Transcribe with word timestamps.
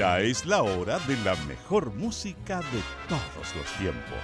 Ya 0.00 0.18
es 0.20 0.46
la 0.46 0.62
hora 0.62 0.98
de 1.00 1.14
la 1.24 1.36
mejor 1.46 1.94
música 1.94 2.60
de 2.60 2.80
todos 3.06 3.54
los 3.54 3.66
tiempos. 3.78 4.18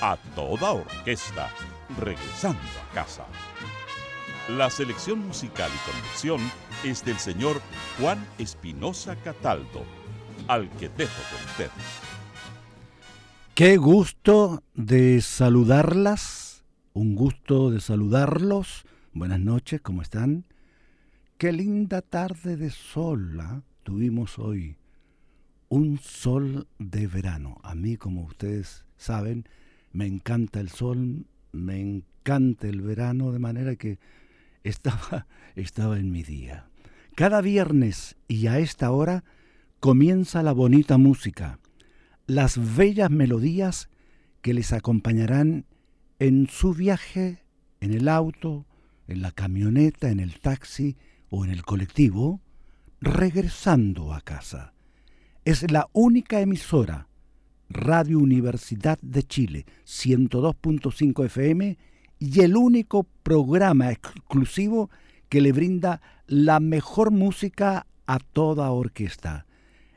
A 0.00 0.16
toda 0.36 0.74
orquesta, 0.74 1.50
regresando 1.98 2.60
a 2.60 2.94
casa. 2.94 3.24
La 4.56 4.70
selección 4.70 5.26
musical 5.26 5.72
y 5.74 5.90
conducción 5.90 6.40
es 6.84 7.04
del 7.04 7.18
señor 7.18 7.60
Juan 7.98 8.24
Espinosa 8.38 9.16
Cataldo, 9.16 9.82
al 10.46 10.70
que 10.76 10.88
dejo 10.88 11.20
con 11.32 11.44
usted. 11.46 11.70
Qué 13.56 13.78
gusto 13.78 14.62
de 14.74 15.20
saludarlas, 15.20 16.62
un 16.92 17.16
gusto 17.16 17.72
de 17.72 17.80
saludarlos. 17.80 18.84
Buenas 19.12 19.40
noches, 19.40 19.80
¿cómo 19.80 20.02
están? 20.02 20.44
Qué 21.38 21.50
linda 21.50 22.02
tarde 22.02 22.56
de 22.56 22.70
sol 22.70 23.40
¿ah? 23.40 23.62
Tuvimos 23.86 24.40
hoy. 24.40 24.76
Un 25.68 25.98
sol 25.98 26.66
de 26.80 27.06
verano. 27.06 27.60
A 27.62 27.76
mí, 27.76 27.96
como 27.96 28.24
ustedes 28.24 28.84
saben, 28.96 29.48
me 29.92 30.06
encanta 30.06 30.58
el 30.58 30.70
sol, 30.70 31.26
me 31.52 31.80
encanta 31.80 32.66
el 32.66 32.82
verano, 32.82 33.30
de 33.30 33.38
manera 33.38 33.76
que 33.76 34.00
estaba, 34.64 35.28
estaba 35.54 35.98
en 36.00 36.10
mi 36.10 36.24
día. 36.24 36.68
Cada 37.14 37.40
viernes 37.40 38.16
y 38.26 38.48
a 38.48 38.58
esta 38.58 38.90
hora 38.90 39.22
comienza 39.78 40.42
la 40.42 40.52
bonita 40.52 40.98
música 40.98 41.60
las 42.26 42.76
bellas 42.76 43.08
melodías 43.08 43.88
que 44.42 44.52
les 44.52 44.72
acompañarán 44.72 45.64
en 46.18 46.48
su 46.48 46.74
viaje 46.74 47.44
en 47.80 47.92
el 47.92 48.08
auto, 48.08 48.66
en 49.06 49.22
la 49.22 49.30
camioneta, 49.30 50.10
en 50.10 50.18
el 50.18 50.40
taxi 50.40 50.96
o 51.30 51.44
en 51.44 51.52
el 51.52 51.62
colectivo, 51.62 52.40
regresando 53.00 54.12
a 54.12 54.20
casa. 54.20 54.72
Es 55.44 55.70
la 55.70 55.88
única 55.92 56.40
emisora, 56.40 57.08
Radio 57.68 58.18
Universidad 58.18 58.98
de 59.02 59.22
Chile, 59.22 59.66
102.5 59.86 61.24
FM, 61.26 61.78
y 62.18 62.40
el 62.40 62.56
único 62.56 63.06
programa 63.22 63.90
exclusivo 63.92 64.90
que 65.28 65.40
le 65.40 65.52
brinda 65.52 66.00
la 66.26 66.60
mejor 66.60 67.10
música 67.10 67.86
a 68.06 68.18
toda 68.18 68.70
orquesta. 68.70 69.46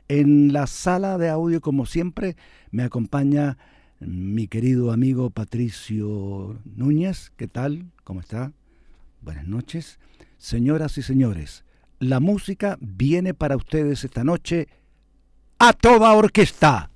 En 0.08 0.52
la 0.52 0.66
sala 0.66 1.18
de 1.18 1.28
audio, 1.28 1.60
como 1.60 1.86
siempre, 1.86 2.36
me 2.70 2.82
acompaña 2.82 3.56
mi 4.00 4.48
querido 4.48 4.92
amigo 4.92 5.30
Patricio 5.30 6.58
Núñez. 6.64 7.32
¿Qué 7.36 7.46
tal? 7.46 7.90
¿Cómo 8.02 8.20
está? 8.20 8.52
Buenas 9.20 9.46
noches. 9.46 9.98
Señoras 10.38 10.98
y 10.98 11.02
señores, 11.02 11.64
la 12.00 12.18
música 12.18 12.76
viene 12.80 13.34
para 13.34 13.56
ustedes 13.56 14.02
esta 14.04 14.24
noche 14.24 14.68
a 15.58 15.72
toda 15.72 16.12
orquesta. 16.14 16.89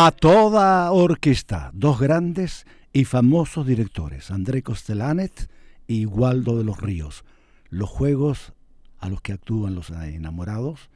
A 0.00 0.12
toda 0.12 0.92
orquesta, 0.92 1.72
dos 1.74 1.98
grandes 1.98 2.66
y 2.92 3.04
famosos 3.04 3.66
directores, 3.66 4.30
André 4.30 4.62
Costelanet 4.62 5.50
y 5.88 6.06
Waldo 6.06 6.56
de 6.56 6.62
los 6.62 6.80
Ríos. 6.80 7.24
Los 7.68 7.90
juegos 7.90 8.52
a 9.00 9.08
los 9.08 9.22
que 9.22 9.32
actúan 9.32 9.74
los 9.74 9.90
enamorados, 9.90 10.88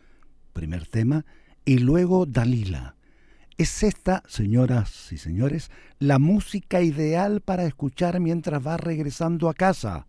primer 0.52 0.86
tema, 0.86 1.26
y 1.64 1.78
luego 1.78 2.26
Dalila. 2.26 2.94
Es 3.58 3.82
esta, 3.82 4.22
señoras 4.28 5.10
y 5.10 5.16
señores, 5.16 5.72
la 5.98 6.20
música 6.20 6.80
ideal 6.80 7.40
para 7.40 7.64
escuchar 7.64 8.20
mientras 8.20 8.64
va 8.64 8.76
regresando 8.76 9.48
a 9.48 9.54
casa. 9.54 10.06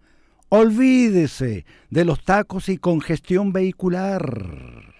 Olvídese 0.50 1.66
de 1.89 2.06
los 2.06 2.24
tacos 2.24 2.69
y 2.69 2.78
congestión 2.78 3.54
vehicular. 3.54 4.93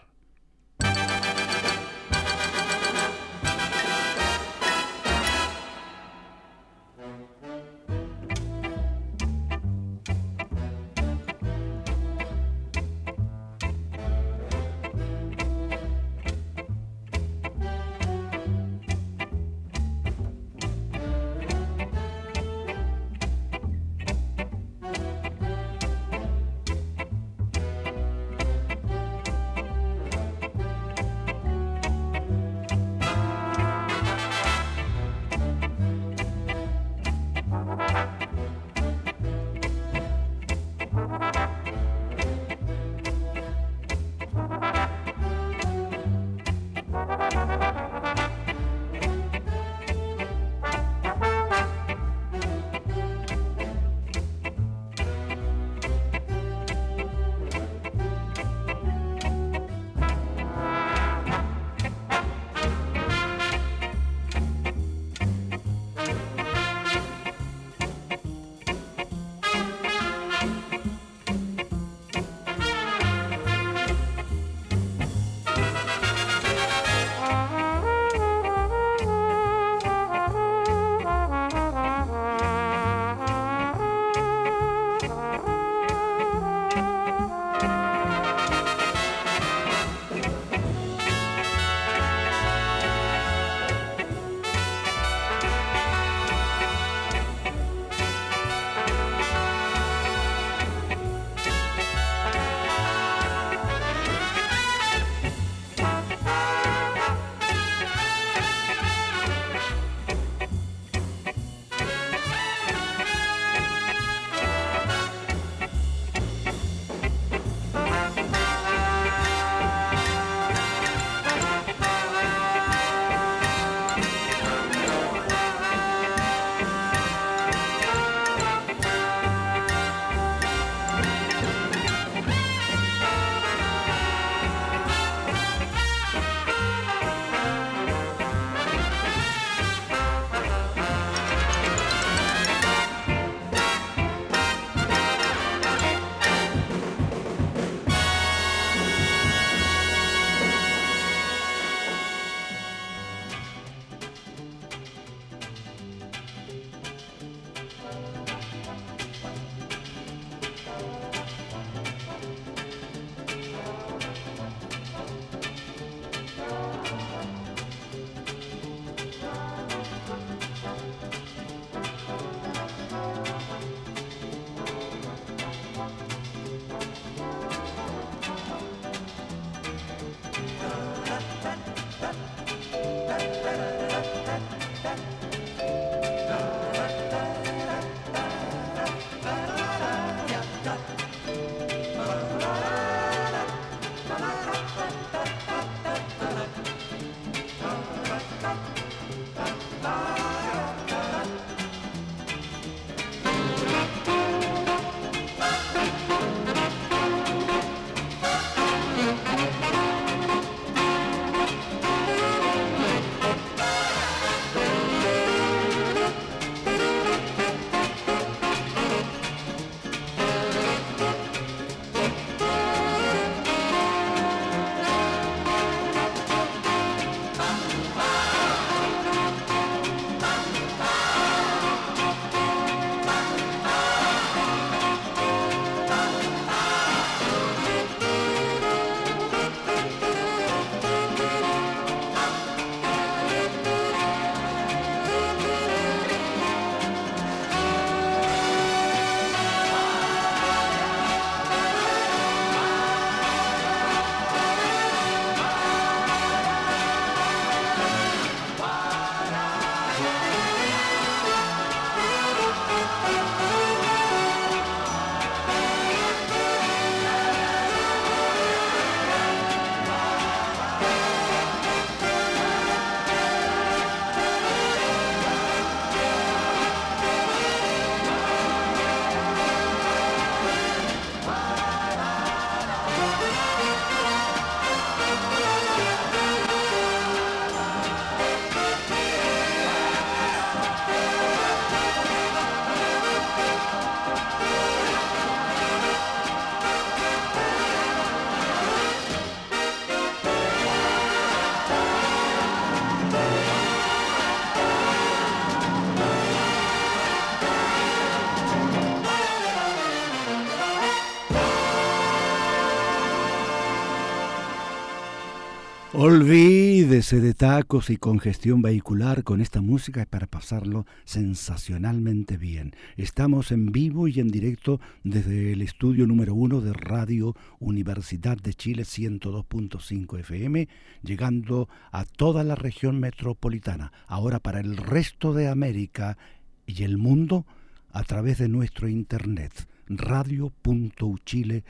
Olvídese 316.06 317.22
de 317.22 317.34
tacos 317.34 317.90
y 317.90 317.96
congestión 317.96 318.62
vehicular 318.62 319.24
con 319.24 319.40
esta 319.40 319.62
música 319.62 320.06
para 320.06 320.28
pasarlo 320.28 320.86
sensacionalmente 321.06 322.36
bien. 322.36 322.76
Estamos 322.98 323.54
en 323.54 323.72
vivo 323.72 324.10
y 324.10 324.20
en 324.20 324.28
directo 324.28 324.82
desde 325.06 325.54
el 325.54 325.62
estudio 325.62 326.06
número 326.06 326.36
uno 326.36 326.60
de 326.60 326.74
Radio 326.74 327.38
Universidad 327.58 328.36
de 328.36 328.54
Chile 328.54 328.84
102.5 328.84 330.20
FM, 330.20 330.68
llegando 331.04 331.70
a 331.94 332.04
toda 332.04 332.44
la 332.44 332.56
región 332.56 333.00
metropolitana. 333.00 333.94
Ahora 334.06 334.40
para 334.40 334.60
el 334.60 334.76
resto 334.76 335.34
de 335.34 335.48
América 335.48 336.18
y 336.66 336.84
el 336.84 336.98
mundo 336.98 337.46
a 337.94 338.04
través 338.04 338.40
de 338.40 338.50
nuestro 338.50 338.90
internet 338.90 339.54
radio.uchile.com 339.88 341.64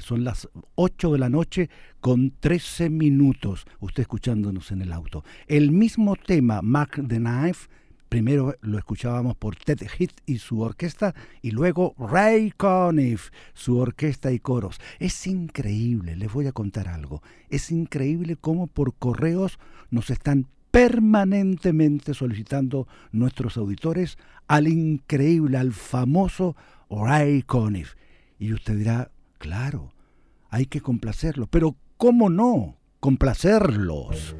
son 0.00 0.24
las 0.24 0.48
8 0.74 1.12
de 1.12 1.18
la 1.18 1.28
noche 1.28 1.70
con 2.00 2.32
13 2.40 2.90
minutos, 2.90 3.64
usted 3.78 4.02
escuchándonos 4.02 4.72
en 4.72 4.82
el 4.82 4.92
auto. 4.92 5.24
El 5.46 5.70
mismo 5.70 6.16
tema, 6.16 6.62
Mac 6.62 7.00
the 7.06 7.18
Knife, 7.18 7.68
primero 8.08 8.56
lo 8.60 8.76
escuchábamos 8.76 9.36
por 9.36 9.54
Ted 9.54 9.82
Heath 9.82 10.20
y 10.26 10.38
su 10.38 10.60
orquesta, 10.60 11.14
y 11.42 11.52
luego 11.52 11.94
Ray 11.96 12.50
Conniff, 12.50 13.30
su 13.54 13.78
orquesta 13.78 14.32
y 14.32 14.40
coros. 14.40 14.80
Es 14.98 15.28
increíble, 15.28 16.16
les 16.16 16.32
voy 16.32 16.48
a 16.48 16.52
contar 16.52 16.88
algo. 16.88 17.22
Es 17.50 17.70
increíble 17.70 18.34
cómo 18.34 18.66
por 18.66 18.94
correos 18.94 19.60
nos 19.90 20.10
están 20.10 20.48
permanentemente 20.72 22.14
solicitando 22.14 22.88
nuestros 23.12 23.56
auditores 23.56 24.18
al 24.48 24.66
increíble, 24.66 25.56
al 25.56 25.72
famoso 25.72 26.56
Ray 26.90 27.42
Conniff. 27.42 27.94
Y 28.40 28.54
usted 28.54 28.76
dirá, 28.76 29.10
Claro, 29.40 29.94
hay 30.50 30.66
que 30.66 30.82
complacerlos, 30.82 31.48
pero 31.50 31.74
¿cómo 31.96 32.28
no 32.28 32.76
complacerlos? 33.00 34.36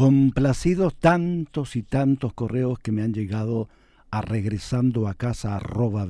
Complacidos 0.00 0.94
tantos 0.94 1.76
y 1.76 1.82
tantos 1.82 2.32
correos 2.32 2.78
que 2.78 2.90
me 2.90 3.02
han 3.02 3.12
llegado 3.12 3.68
a 4.10 4.22
regresando 4.22 5.06
a 5.08 5.12
casa 5.12 5.56
arroba 5.56 6.08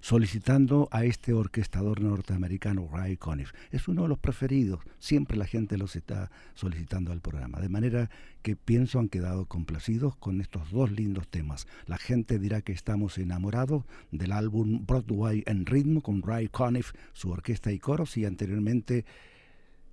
solicitando 0.00 0.88
a 0.90 1.04
este 1.04 1.34
orquestador 1.34 2.00
norteamericano 2.00 2.88
Ray 2.90 3.18
Conniff. 3.18 3.52
Es 3.72 3.88
uno 3.88 4.04
de 4.04 4.08
los 4.08 4.18
preferidos, 4.18 4.80
siempre 4.98 5.36
la 5.36 5.44
gente 5.44 5.76
los 5.76 5.96
está 5.96 6.30
solicitando 6.54 7.12
al 7.12 7.20
programa, 7.20 7.60
de 7.60 7.68
manera 7.68 8.08
que 8.40 8.56
pienso 8.56 9.00
han 9.00 9.10
quedado 9.10 9.44
complacidos 9.44 10.16
con 10.16 10.40
estos 10.40 10.70
dos 10.70 10.90
lindos 10.92 11.28
temas. 11.28 11.66
La 11.86 11.98
gente 11.98 12.38
dirá 12.38 12.62
que 12.62 12.72
estamos 12.72 13.18
enamorados 13.18 13.84
del 14.12 14.32
álbum 14.32 14.86
Broadway 14.86 15.42
en 15.44 15.66
ritmo 15.66 16.00
con 16.00 16.22
Ray 16.22 16.48
Conniff, 16.48 16.92
su 17.12 17.30
orquesta 17.30 17.70
y 17.70 17.78
coros, 17.78 18.16
y 18.16 18.24
anteriormente 18.24 19.04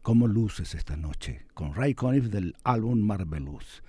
Como 0.02 0.28
luces 0.28 0.74
esta 0.74 0.98
noche, 0.98 1.46
con 1.54 1.76
Ray 1.76 1.94
Conniff 1.94 2.26
del 2.26 2.56
álbum 2.64 3.00
Marvelous. 3.02 3.84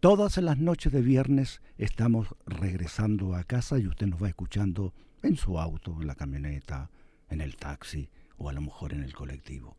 Todas 0.00 0.38
las 0.38 0.58
noches 0.58 0.92
de 0.92 1.02
viernes 1.02 1.62
estamos 1.78 2.34
regresando 2.46 3.32
a 3.36 3.44
casa 3.44 3.78
y 3.78 3.86
usted 3.86 4.08
nos 4.08 4.20
va 4.20 4.28
escuchando 4.28 4.92
en 5.22 5.36
su 5.36 5.60
auto, 5.60 5.96
en 6.00 6.08
la 6.08 6.16
camioneta, 6.16 6.90
en 7.30 7.40
el 7.40 7.54
taxi 7.54 8.10
o 8.38 8.48
a 8.48 8.52
lo 8.52 8.60
mejor 8.60 8.92
en 8.92 9.04
el 9.04 9.14
colectivo. 9.14 9.76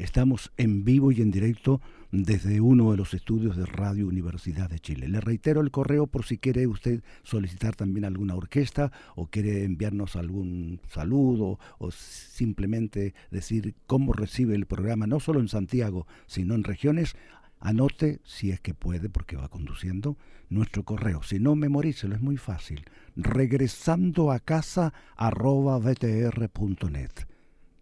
Estamos 0.00 0.50
en 0.56 0.82
vivo 0.82 1.12
y 1.12 1.20
en 1.20 1.30
directo 1.30 1.82
desde 2.10 2.62
uno 2.62 2.90
de 2.90 2.96
los 2.96 3.12
estudios 3.12 3.54
de 3.58 3.66
Radio 3.66 4.08
Universidad 4.08 4.70
de 4.70 4.78
Chile. 4.78 5.08
Le 5.08 5.20
reitero 5.20 5.60
el 5.60 5.70
correo 5.70 6.06
por 6.06 6.24
si 6.24 6.38
quiere 6.38 6.66
usted 6.66 7.02
solicitar 7.22 7.76
también 7.76 8.06
alguna 8.06 8.34
orquesta 8.34 8.92
o 9.14 9.26
quiere 9.26 9.62
enviarnos 9.62 10.16
algún 10.16 10.80
saludo 10.88 11.58
o 11.76 11.90
simplemente 11.90 13.12
decir 13.30 13.74
cómo 13.86 14.14
recibe 14.14 14.54
el 14.54 14.64
programa, 14.64 15.06
no 15.06 15.20
solo 15.20 15.38
en 15.38 15.48
Santiago, 15.48 16.06
sino 16.26 16.54
en 16.54 16.64
regiones. 16.64 17.14
Anote, 17.60 18.20
si 18.24 18.52
es 18.52 18.60
que 18.60 18.72
puede, 18.72 19.10
porque 19.10 19.36
va 19.36 19.50
conduciendo, 19.50 20.16
nuestro 20.48 20.82
correo. 20.82 21.22
Si 21.22 21.38
no, 21.38 21.56
memorícelo, 21.56 22.14
es 22.14 22.22
muy 22.22 22.38
fácil. 22.38 22.86
Regresando 23.16 24.30
a 24.30 24.40
casa 24.40 24.94
arroba 25.14 25.78
btr.net. 25.78 27.29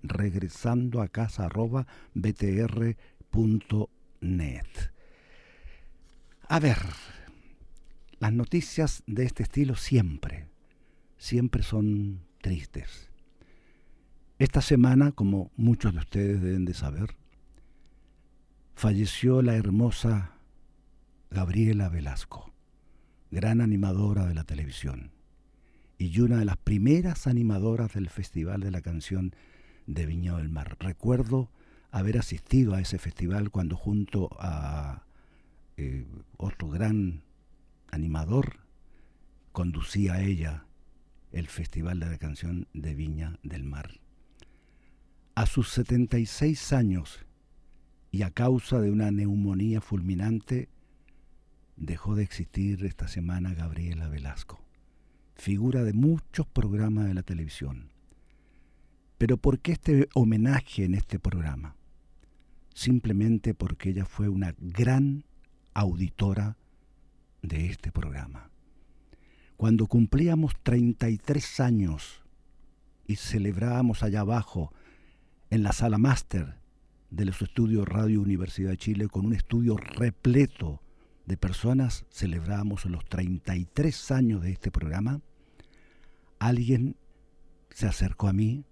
Regresando 0.02 1.02
a 1.02 1.08
casa. 1.08 1.48
A 6.48 6.61
ver, 6.61 6.76
las 8.18 8.32
noticias 8.32 9.02
de 9.06 9.24
este 9.24 9.42
estilo 9.42 9.76
siempre, 9.76 10.46
siempre 11.16 11.62
son 11.62 12.20
tristes. 12.40 13.11
Esta 14.38 14.62
semana, 14.62 15.12
como 15.12 15.50
muchos 15.56 15.92
de 15.92 15.98
ustedes 15.98 16.40
deben 16.40 16.64
de 16.64 16.74
saber, 16.74 17.16
falleció 18.74 19.42
la 19.42 19.56
hermosa 19.56 20.34
Gabriela 21.30 21.88
Velasco 21.88 22.48
gran 23.30 23.61
animadora 23.61 24.26
de 24.26 24.34
la 24.34 24.44
televisión 24.44 25.12
y 25.98 26.20
una 26.20 26.38
de 26.38 26.44
las 26.44 26.56
primeras 26.56 27.26
animadoras 27.26 27.92
del 27.92 28.08
Festival 28.08 28.61
de 28.61 28.70
la 28.70 28.80
Canción 28.80 29.34
de 29.88 30.07
Viña 30.07 30.37
del 30.37 30.51
Mar. 30.51 30.77
Recuerdo 30.79 31.51
haber 31.90 32.18
asistido 32.18 32.74
a 32.74 32.81
ese 32.81 32.98
festival 32.98 33.51
cuando 33.51 33.74
junto 33.74 34.29
a 34.38 35.03
eh, 35.77 36.07
otro 36.37 36.68
gran 36.68 37.22
animador 37.90 38.61
conducía 39.53 40.20
ella 40.20 40.66
el 41.33 41.48
Festival 41.48 41.98
de 42.01 42.07
la 42.07 42.18
Canción 42.18 42.68
de 42.74 42.94
Viña 42.94 43.38
del 43.42 43.64
Mar. 43.64 43.98
A 45.35 45.46
sus 45.46 45.70
76 45.70 46.72
años 46.72 47.20
y 48.11 48.22
a 48.22 48.31
causa 48.31 48.81
de 48.81 48.90
una 48.90 49.11
neumonía 49.11 49.81
fulminante, 49.81 50.68
dejó 51.77 52.14
de 52.14 52.24
existir 52.24 52.85
esta 52.85 53.09
semana 53.09 53.55
Gabriela 53.55 54.09
Velasco, 54.09 54.61
figura 55.35 55.85
de 55.85 55.92
muchos 55.92 56.46
programas 56.46 57.07
de 57.07 57.14
la 57.14 57.22
televisión. 57.22 57.90
Pero 59.18 59.37
¿por 59.37 59.59
qué 59.59 59.72
este 59.72 60.09
homenaje 60.14 60.85
en 60.85 60.94
este 60.94 61.18
programa? 61.18 61.76
Simplemente 62.72 63.52
porque 63.52 63.90
ella 63.90 64.04
fue 64.04 64.28
una 64.28 64.54
gran 64.59 65.24
auditora 65.74 66.57
de 67.42 67.66
este 67.66 67.90
programa. 67.90 68.50
Cuando 69.57 69.88
cumplíamos 69.88 70.52
33 70.62 71.61
años 71.61 72.22
y 73.07 73.16
celebrábamos 73.16 74.04
allá 74.04 74.20
abajo, 74.20 74.72
en 75.50 75.62
la 75.64 75.72
sala 75.72 75.98
máster 75.98 76.54
de 77.11 77.24
los 77.24 77.42
estudios 77.42 77.88
Radio 77.88 78.20
Universidad 78.20 78.70
de 78.70 78.76
Chile, 78.76 79.09
con 79.09 79.26
un 79.26 79.33
estudio 79.33 79.76
repleto 79.76 80.81
de 81.26 81.37
personas 81.37 82.04
celebramos 82.11 82.85
los 82.85 83.04
33 83.07 84.11
años 84.12 84.42
de 84.42 84.52
este 84.52 84.70
programa, 84.70 85.20
alguien 86.38 86.96
se 87.70 87.87
acercó 87.87 88.28
a 88.28 88.33
mí, 88.33 88.64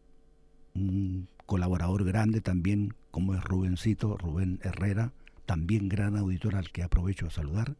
un 0.76 1.28
colaborador 1.46 2.04
grande 2.04 2.40
también, 2.40 2.94
como 3.10 3.34
es 3.34 3.42
Rubencito, 3.42 4.16
Rubén 4.16 4.60
Herrera, 4.62 5.12
también 5.46 5.88
gran 5.88 6.16
auditor 6.16 6.56
al 6.56 6.70
que 6.70 6.82
aprovecho 6.82 7.26
a 7.26 7.30
saludar, 7.30 7.76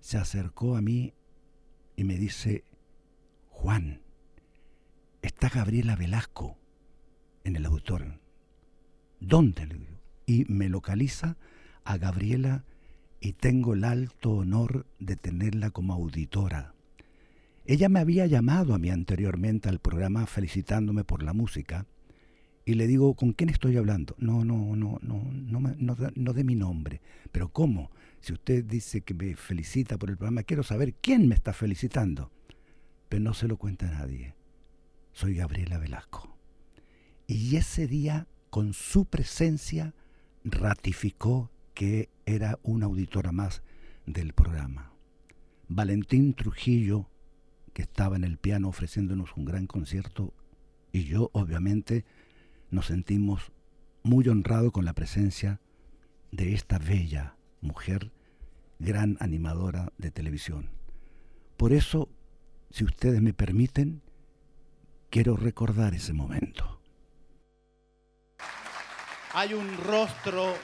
se 0.00 0.18
acercó 0.18 0.76
a 0.76 0.82
mí 0.82 1.14
y 1.96 2.04
me 2.04 2.16
dice, 2.16 2.64
Juan, 3.48 4.00
está 5.22 5.48
Gabriela 5.48 5.96
Velasco 5.96 6.56
en 7.44 7.56
el 7.56 7.66
auditor. 7.66 8.20
¿Dónde? 9.20 9.66
Le 9.66 9.74
digo. 9.74 9.98
Y 10.26 10.44
me 10.44 10.68
localiza 10.68 11.36
a 11.84 11.96
Gabriela 11.96 12.64
y 13.20 13.32
tengo 13.32 13.74
el 13.74 13.84
alto 13.84 14.30
honor 14.30 14.86
de 14.98 15.16
tenerla 15.16 15.70
como 15.70 15.94
auditora. 15.94 16.74
Ella 17.64 17.88
me 17.88 18.00
había 18.00 18.26
llamado 18.26 18.74
a 18.74 18.78
mí 18.78 18.90
anteriormente 18.90 19.68
al 19.68 19.78
programa 19.78 20.26
felicitándome 20.26 21.04
por 21.04 21.22
la 21.22 21.32
música 21.32 21.86
y 22.68 22.74
le 22.74 22.86
digo, 22.86 23.14
¿con 23.14 23.32
quién 23.32 23.48
estoy 23.48 23.78
hablando? 23.78 24.14
No, 24.18 24.44
no, 24.44 24.76
no, 24.76 24.98
no, 25.00 25.22
no, 25.32 25.74
no, 25.78 25.96
no 26.14 26.32
de 26.34 26.44
mi 26.44 26.54
nombre. 26.54 27.00
Pero 27.32 27.48
¿cómo? 27.48 27.90
Si 28.20 28.34
usted 28.34 28.62
dice 28.62 29.00
que 29.00 29.14
me 29.14 29.34
felicita 29.36 29.96
por 29.96 30.10
el 30.10 30.18
programa, 30.18 30.42
quiero 30.42 30.62
saber 30.62 30.92
quién 30.92 31.28
me 31.28 31.34
está 31.34 31.54
felicitando. 31.54 32.30
Pero 33.08 33.22
no 33.22 33.32
se 33.32 33.48
lo 33.48 33.56
cuenta 33.56 33.88
a 33.88 33.92
nadie. 33.92 34.34
Soy 35.12 35.36
Gabriela 35.36 35.78
Velasco. 35.78 36.36
Y 37.26 37.56
ese 37.56 37.86
día, 37.86 38.26
con 38.50 38.74
su 38.74 39.06
presencia, 39.06 39.94
ratificó 40.44 41.50
que 41.72 42.10
era 42.26 42.58
una 42.62 42.84
auditora 42.84 43.32
más 43.32 43.62
del 44.04 44.34
programa. 44.34 44.92
Valentín 45.68 46.34
Trujillo, 46.34 47.08
que 47.72 47.80
estaba 47.80 48.16
en 48.16 48.24
el 48.24 48.36
piano 48.36 48.68
ofreciéndonos 48.68 49.38
un 49.38 49.46
gran 49.46 49.66
concierto, 49.66 50.34
y 50.92 51.04
yo 51.04 51.30
obviamente 51.32 52.04
nos 52.70 52.86
sentimos 52.86 53.52
muy 54.02 54.28
honrados 54.28 54.72
con 54.72 54.84
la 54.84 54.92
presencia 54.92 55.60
de 56.30 56.54
esta 56.54 56.78
bella 56.78 57.36
mujer, 57.60 58.12
gran 58.78 59.16
animadora 59.20 59.92
de 59.98 60.10
televisión. 60.10 60.70
Por 61.56 61.72
eso, 61.72 62.08
si 62.70 62.84
ustedes 62.84 63.20
me 63.20 63.32
permiten, 63.32 64.02
quiero 65.10 65.36
recordar 65.36 65.94
ese 65.94 66.12
momento. 66.12 66.80
Hay 69.34 69.54
un 69.54 69.76
rostro 69.76 70.54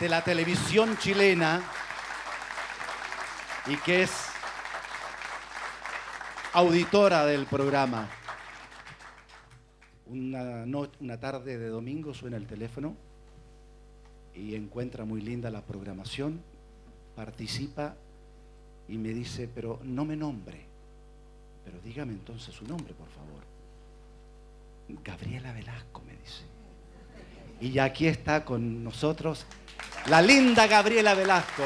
de 0.00 0.08
la 0.08 0.22
televisión 0.22 0.96
chilena 0.98 1.62
y 3.66 3.76
que 3.76 4.02
es 4.02 4.10
auditora 6.52 7.24
del 7.24 7.46
programa. 7.46 8.08
Una, 10.06 10.64
una 11.00 11.20
tarde 11.20 11.58
de 11.58 11.68
domingo 11.68 12.12
suena 12.12 12.36
el 12.36 12.46
teléfono 12.46 12.94
y 14.34 14.54
encuentra 14.54 15.04
muy 15.04 15.20
linda 15.20 15.50
la 15.50 15.62
programación, 15.62 16.40
participa 17.14 17.94
y 18.88 18.96
me 18.98 19.10
dice, 19.10 19.48
pero 19.54 19.80
no 19.84 20.04
me 20.04 20.16
nombre, 20.16 20.60
pero 21.64 21.78
dígame 21.80 22.12
entonces 22.12 22.54
su 22.54 22.66
nombre, 22.66 22.94
por 22.94 23.08
favor. 23.08 23.42
Gabriela 25.04 25.52
Velasco, 25.52 26.02
me 26.06 26.12
dice. 26.16 26.42
Y 27.60 27.78
aquí 27.78 28.06
está 28.06 28.44
con 28.44 28.82
nosotros 28.82 29.46
la 30.06 30.20
linda 30.20 30.66
Gabriela 30.66 31.14
Velasco. 31.14 31.62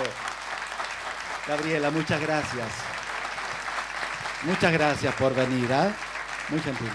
Gabriela, 1.48 1.90
muchas 1.90 2.20
gracias. 2.20 2.68
Muchas 4.44 4.72
gracias 4.72 5.14
por 5.14 5.34
venir, 5.34 5.70
¿eh? 5.70 5.90
Muy 6.50 6.60
gentil. 6.60 6.90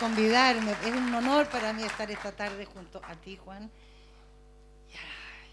Convidarme. 0.00 0.72
Es 0.72 0.96
un 0.96 1.14
honor 1.14 1.46
para 1.48 1.72
mí 1.72 1.82
estar 1.82 2.10
esta 2.10 2.32
tarde 2.32 2.64
junto 2.64 3.00
a 3.04 3.14
ti, 3.16 3.36
Juan. 3.36 3.70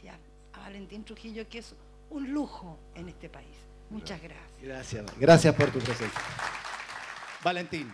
Y 0.02 0.08
a, 0.08 0.18
Valentín 0.58 1.04
Trujillo, 1.04 1.48
que 1.48 1.60
es 1.60 1.76
un 2.10 2.32
lujo 2.32 2.80
en 2.96 3.10
este 3.10 3.30
país. 3.30 3.58
Muchas 3.90 4.22
gracias. 4.22 4.62
Gracias, 4.62 5.20
gracias 5.20 5.56
por 5.56 5.70
tu 5.72 5.80
presencia. 5.80 6.22
Valentín. 7.44 7.92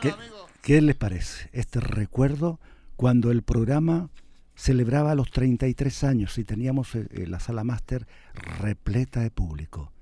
¿Qué, 0.00 0.14
¿Qué 0.62 0.80
les 0.82 0.94
parece 0.94 1.48
este 1.52 1.80
recuerdo 1.80 2.60
cuando 2.96 3.30
el 3.30 3.42
programa 3.42 4.10
celebraba 4.58 5.14
los 5.14 5.30
33 5.30 6.04
años 6.04 6.36
y 6.36 6.44
teníamos 6.44 6.94
eh, 6.96 7.06
eh, 7.12 7.26
la 7.28 7.38
sala 7.38 7.62
máster 7.62 8.06
repleta 8.34 9.20
de 9.20 9.30
público. 9.30 9.92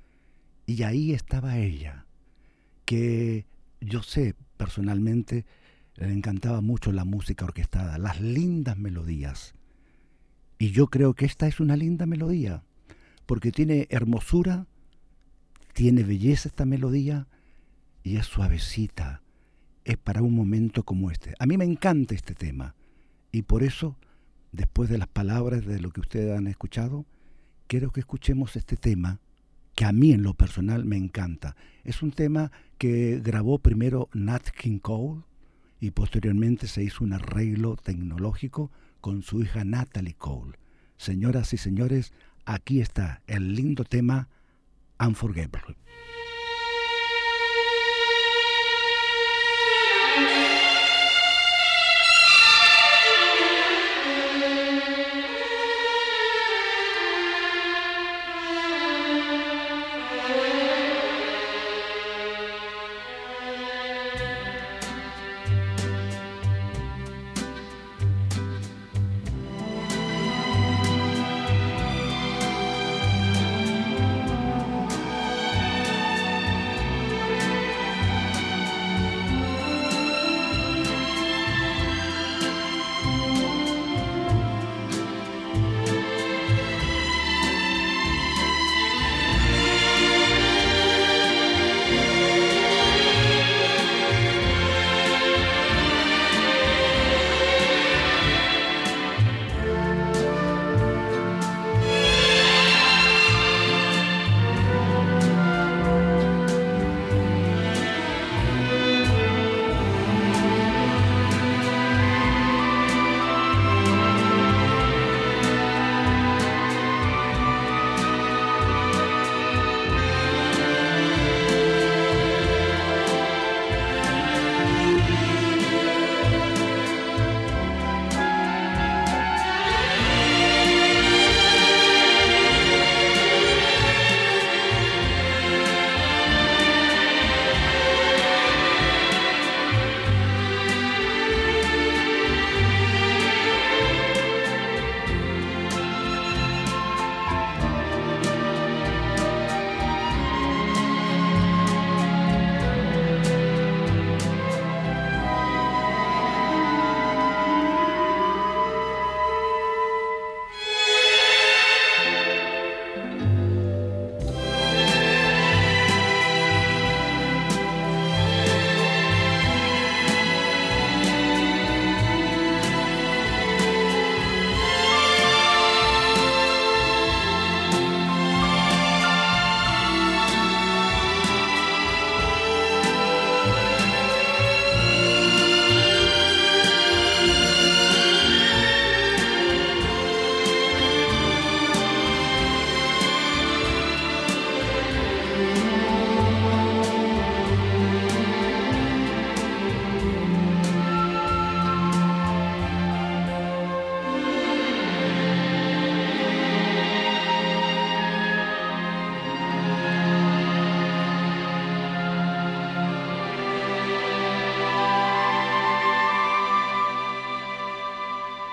Y 0.65 0.83
ahí 0.83 1.13
estaba 1.13 1.59
ella, 1.59 2.07
que 2.87 3.47
yo 3.81 4.03
sé 4.03 4.35
personalmente 4.57 5.45
le 5.97 6.13
encantaba 6.13 6.61
mucho 6.61 6.93
la 6.93 7.05
música 7.05 7.45
orquestada, 7.45 7.99
las 7.99 8.21
lindas 8.21 8.77
melodías. 8.77 9.55
Y 10.59 10.71
yo 10.71 10.89
creo 10.89 11.15
que 11.15 11.27
esta 11.27 11.47
es 11.47 11.61
una 11.61 11.77
linda 11.77 12.07
melodía, 12.07 12.63
porque 13.27 13.53
tiene 13.53 13.87
hermosura, 13.91 14.67
tiene 15.73 16.03
belleza 16.03 16.49
esta 16.49 16.65
melodía 16.65 17.27
y 18.03 18.17
es 18.17 18.27
suavecita. 18.27 19.23
Es 19.85 19.97
para 19.97 20.23
un 20.23 20.35
momento 20.35 20.83
como 20.83 21.11
este. 21.11 21.35
A 21.39 21.47
mí 21.47 21.57
me 21.57 21.65
encanta 21.65 22.15
este 22.15 22.35
tema 22.35 22.75
y 23.31 23.43
por 23.43 23.63
eso, 23.63 23.97
después 24.53 24.89
de 24.89 24.99
las 24.99 25.09
palabras 25.09 25.65
de 25.65 25.79
lo 25.81 25.91
que 25.91 26.01
ustedes 26.01 26.37
han 26.37 26.47
escuchado, 26.47 27.07
quiero 27.67 27.91
que 27.91 28.01
escuchemos 28.01 28.57
este 28.57 28.77
tema 28.77 29.21
que 29.75 29.85
a 29.85 29.93
mí 29.93 30.13
en 30.13 30.23
lo 30.23 30.35
personal 30.35 30.85
me 30.85 30.97
encanta. 30.97 31.55
Es 31.85 32.03
un 32.03 32.11
tema 32.11 32.51
que 32.79 33.21
grabó 33.23 33.59
primero 33.59 34.09
Nat 34.15 34.49
King 34.49 34.79
Cole 34.79 35.23
y 35.81 35.91
posteriormente 35.91 36.67
se 36.67 36.83
hizo 36.83 37.05
un 37.05 37.13
arreglo 37.13 37.77
tecnológico 37.77 38.71
con 39.01 39.23
su 39.23 39.43
hija 39.43 39.65
Natalie 39.65 40.15
Cole. 40.15 40.59
Señoras 40.97 41.53
y 41.53 41.59
señores, 41.59 42.13
aquí 42.45 42.81
está 42.81 43.23
el 43.27 43.55
lindo 43.55 43.85
tema 43.85 44.29
Unforgettable. 44.99 45.77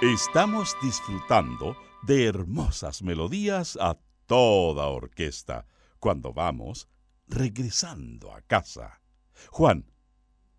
Estamos 0.01 0.75
disfrutando 0.81 1.77
de 2.01 2.25
hermosas 2.25 3.03
melodías 3.03 3.77
a 3.79 3.97
toda 4.25 4.87
orquesta 4.87 5.65
cuando 5.99 6.33
vamos 6.33 6.89
regresando 7.27 8.33
a 8.33 8.41
casa. 8.41 8.99
Juan, 9.49 9.85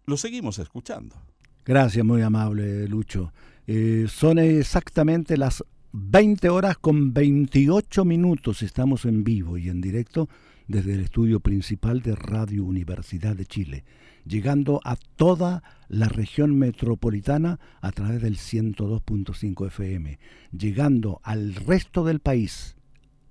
lo 0.07 0.17
seguimos 0.17 0.59
escuchando. 0.59 1.17
Gracias, 1.65 2.05
muy 2.05 2.23
amable, 2.23 2.89
Lucho. 2.89 3.33
Eh, 3.67 4.07
son 4.09 4.39
exactamente 4.39 5.37
las 5.37 5.63
20 5.93 6.49
horas 6.49 6.79
con 6.79 7.13
28 7.13 8.05
minutos. 8.05 8.63
Estamos 8.63 9.05
en 9.05 9.25
vivo 9.25 9.59
y 9.59 9.69
en 9.69 9.81
directo 9.81 10.29
desde 10.67 10.95
el 10.95 11.01
estudio 11.01 11.41
principal 11.41 12.03
de 12.03 12.15
Radio 12.15 12.65
Universidad 12.65 13.37
de 13.37 13.47
Chile 13.47 13.85
llegando 14.27 14.81
a 14.85 14.97
toda 14.97 15.63
la 15.89 16.09
región 16.09 16.59
metropolitana 16.59 17.61
a 17.81 17.93
través 17.93 18.21
del 18.23 18.37
102.5 18.37 19.67
FM, 19.67 20.19
llegando 20.53 21.21
al 21.23 21.55
resto 21.55 22.05
del 22.05 22.21
país, 22.21 22.77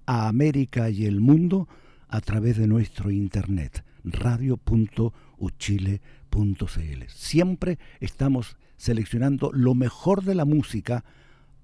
a 0.06 0.28
América 0.28 0.90
y 0.90 1.06
el 1.06 1.22
mundo 1.22 1.68
a 2.08 2.22
través 2.22 2.58
de 2.58 2.68
nuestro 2.68 3.12
internet, 3.12 3.84
radio.uchile.cl. 4.04 7.04
Siempre 7.08 7.80
estamos 8.00 8.58
seleccionando 8.78 9.52
lo 9.52 9.76
mejor 9.76 10.24
de 10.24 10.36
la 10.36 10.46
música 10.46 11.04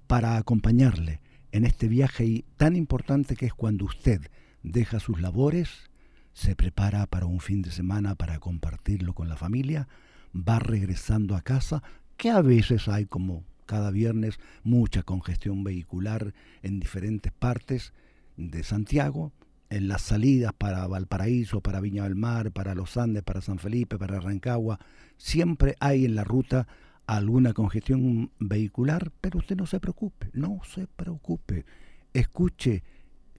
para 0.06 0.36
acompañarle 0.36 1.20
en 1.52 1.64
este 1.64 1.88
viaje 1.88 2.44
tan 2.56 2.76
importante 2.76 3.36
que 3.36 3.46
es 3.46 3.54
cuando 3.54 3.84
usted 3.84 4.22
deja 4.62 5.00
sus 5.00 5.20
labores, 5.20 5.90
se 6.32 6.54
prepara 6.54 7.06
para 7.06 7.26
un 7.26 7.40
fin 7.40 7.62
de 7.62 7.70
semana 7.70 8.14
para 8.14 8.38
compartirlo 8.38 9.14
con 9.14 9.28
la 9.28 9.36
familia, 9.36 9.88
va 10.34 10.58
regresando 10.58 11.36
a 11.36 11.42
casa, 11.42 11.82
que 12.16 12.30
a 12.30 12.40
veces 12.42 12.88
hay 12.88 13.06
como 13.06 13.44
cada 13.66 13.90
viernes 13.90 14.38
mucha 14.62 15.02
congestión 15.02 15.64
vehicular 15.64 16.34
en 16.62 16.80
diferentes 16.80 17.32
partes 17.32 17.92
de 18.36 18.62
Santiago, 18.62 19.32
en 19.70 19.86
las 19.86 20.02
salidas 20.02 20.52
para 20.52 20.86
Valparaíso, 20.86 21.60
para 21.60 21.80
Viña 21.80 22.02
del 22.02 22.16
Mar, 22.16 22.50
para 22.50 22.74
Los 22.74 22.96
Andes, 22.96 23.22
para 23.22 23.40
San 23.40 23.58
Felipe, 23.58 23.98
para 23.98 24.18
Rancagua, 24.18 24.80
siempre 25.16 25.76
hay 25.78 26.04
en 26.04 26.16
la 26.16 26.24
ruta 26.24 26.66
alguna 27.06 27.52
congestión 27.52 28.32
vehicular, 28.38 29.12
pero 29.20 29.38
usted 29.38 29.56
no 29.56 29.66
se 29.66 29.80
preocupe, 29.80 30.30
no 30.32 30.60
se 30.64 30.86
preocupe. 30.86 31.64
Escuche 32.12 32.82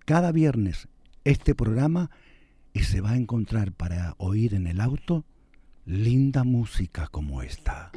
cada 0.06 0.32
viernes 0.32 0.88
este 1.24 1.56
programa 1.56 2.10
y 2.74 2.82
se 2.82 3.02
va 3.02 3.12
a 3.12 3.18
encontrar 3.18 3.72
para 3.72 4.16
oír 4.18 4.54
en 4.54 4.68
el 4.68 4.82
auto 4.82 5.26
linda 5.86 6.44
música 6.44 7.08
como 7.08 7.42
esta. 7.42 7.92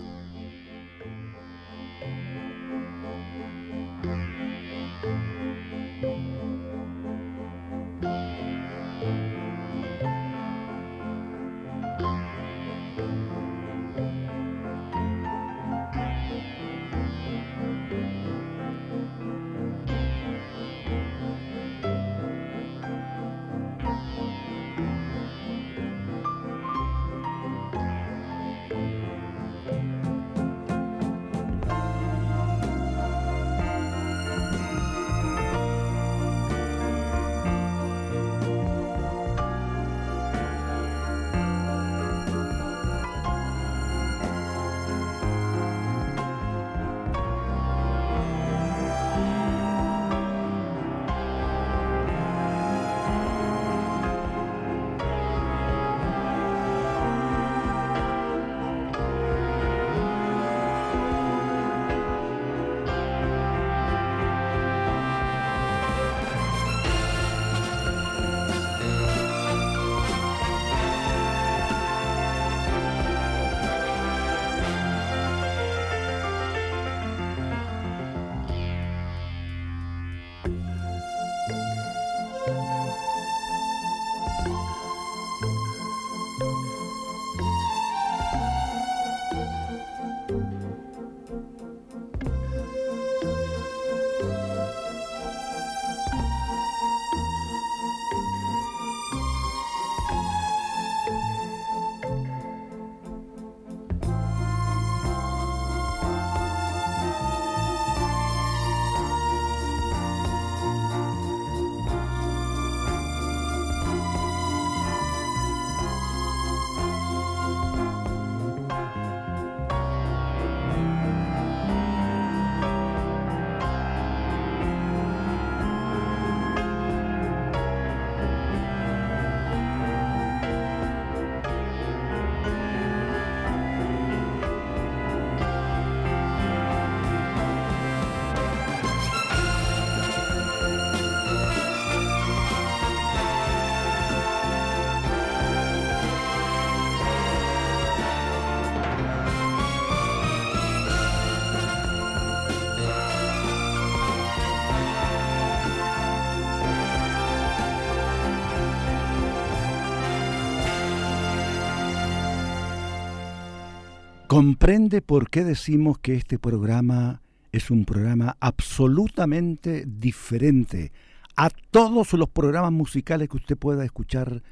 Comprende 164.34 165.00
por 165.00 165.30
qué 165.30 165.44
decimos 165.44 166.00
que 166.00 166.16
este 166.16 166.40
programa 166.40 167.22
es 167.52 167.70
un 167.70 167.84
programa 167.84 168.36
absolutamente 168.40 169.84
diferente 169.86 170.90
a 171.36 171.50
todos 171.70 172.14
los 172.14 172.30
programas 172.30 172.72
musicales 172.72 173.28
que 173.28 173.36
usted 173.36 173.56
pueda 173.56 173.84
escuchar 173.84 174.42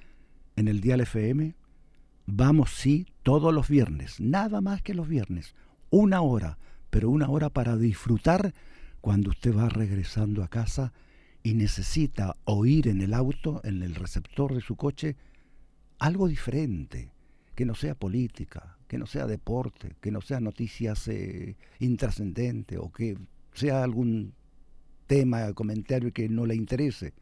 en 0.54 0.68
el 0.68 0.80
Dial 0.80 1.00
FM. 1.00 1.56
Vamos, 2.26 2.70
sí, 2.70 3.08
todos 3.24 3.52
los 3.52 3.66
viernes, 3.66 4.20
nada 4.20 4.60
más 4.60 4.82
que 4.82 4.94
los 4.94 5.08
viernes, 5.08 5.56
una 5.90 6.20
hora, 6.20 6.58
pero 6.90 7.10
una 7.10 7.28
hora 7.28 7.50
para 7.50 7.76
disfrutar 7.76 8.54
cuando 9.00 9.30
usted 9.30 9.52
va 9.52 9.68
regresando 9.68 10.44
a 10.44 10.48
casa 10.48 10.92
y 11.42 11.54
necesita 11.54 12.36
oír 12.44 12.86
en 12.86 13.00
el 13.00 13.12
auto, 13.12 13.60
en 13.64 13.82
el 13.82 13.96
receptor 13.96 14.54
de 14.54 14.60
su 14.60 14.76
coche, 14.76 15.16
algo 15.98 16.28
diferente, 16.28 17.10
que 17.56 17.64
no 17.64 17.74
sea 17.74 17.96
política, 17.96 18.78
que 18.92 18.98
no 18.98 19.06
sea 19.06 19.26
deporte, 19.26 19.96
que 20.02 20.10
no 20.10 20.20
sea 20.20 20.38
noticias 20.38 21.08
eh, 21.08 21.56
intrascendentes 21.78 22.78
o 22.78 22.92
que 22.92 23.16
sea 23.54 23.82
algún 23.84 24.34
tema, 25.06 25.50
comentario 25.54 26.12
que 26.12 26.28
no 26.28 26.44
le 26.44 26.56
interese. 26.56 27.14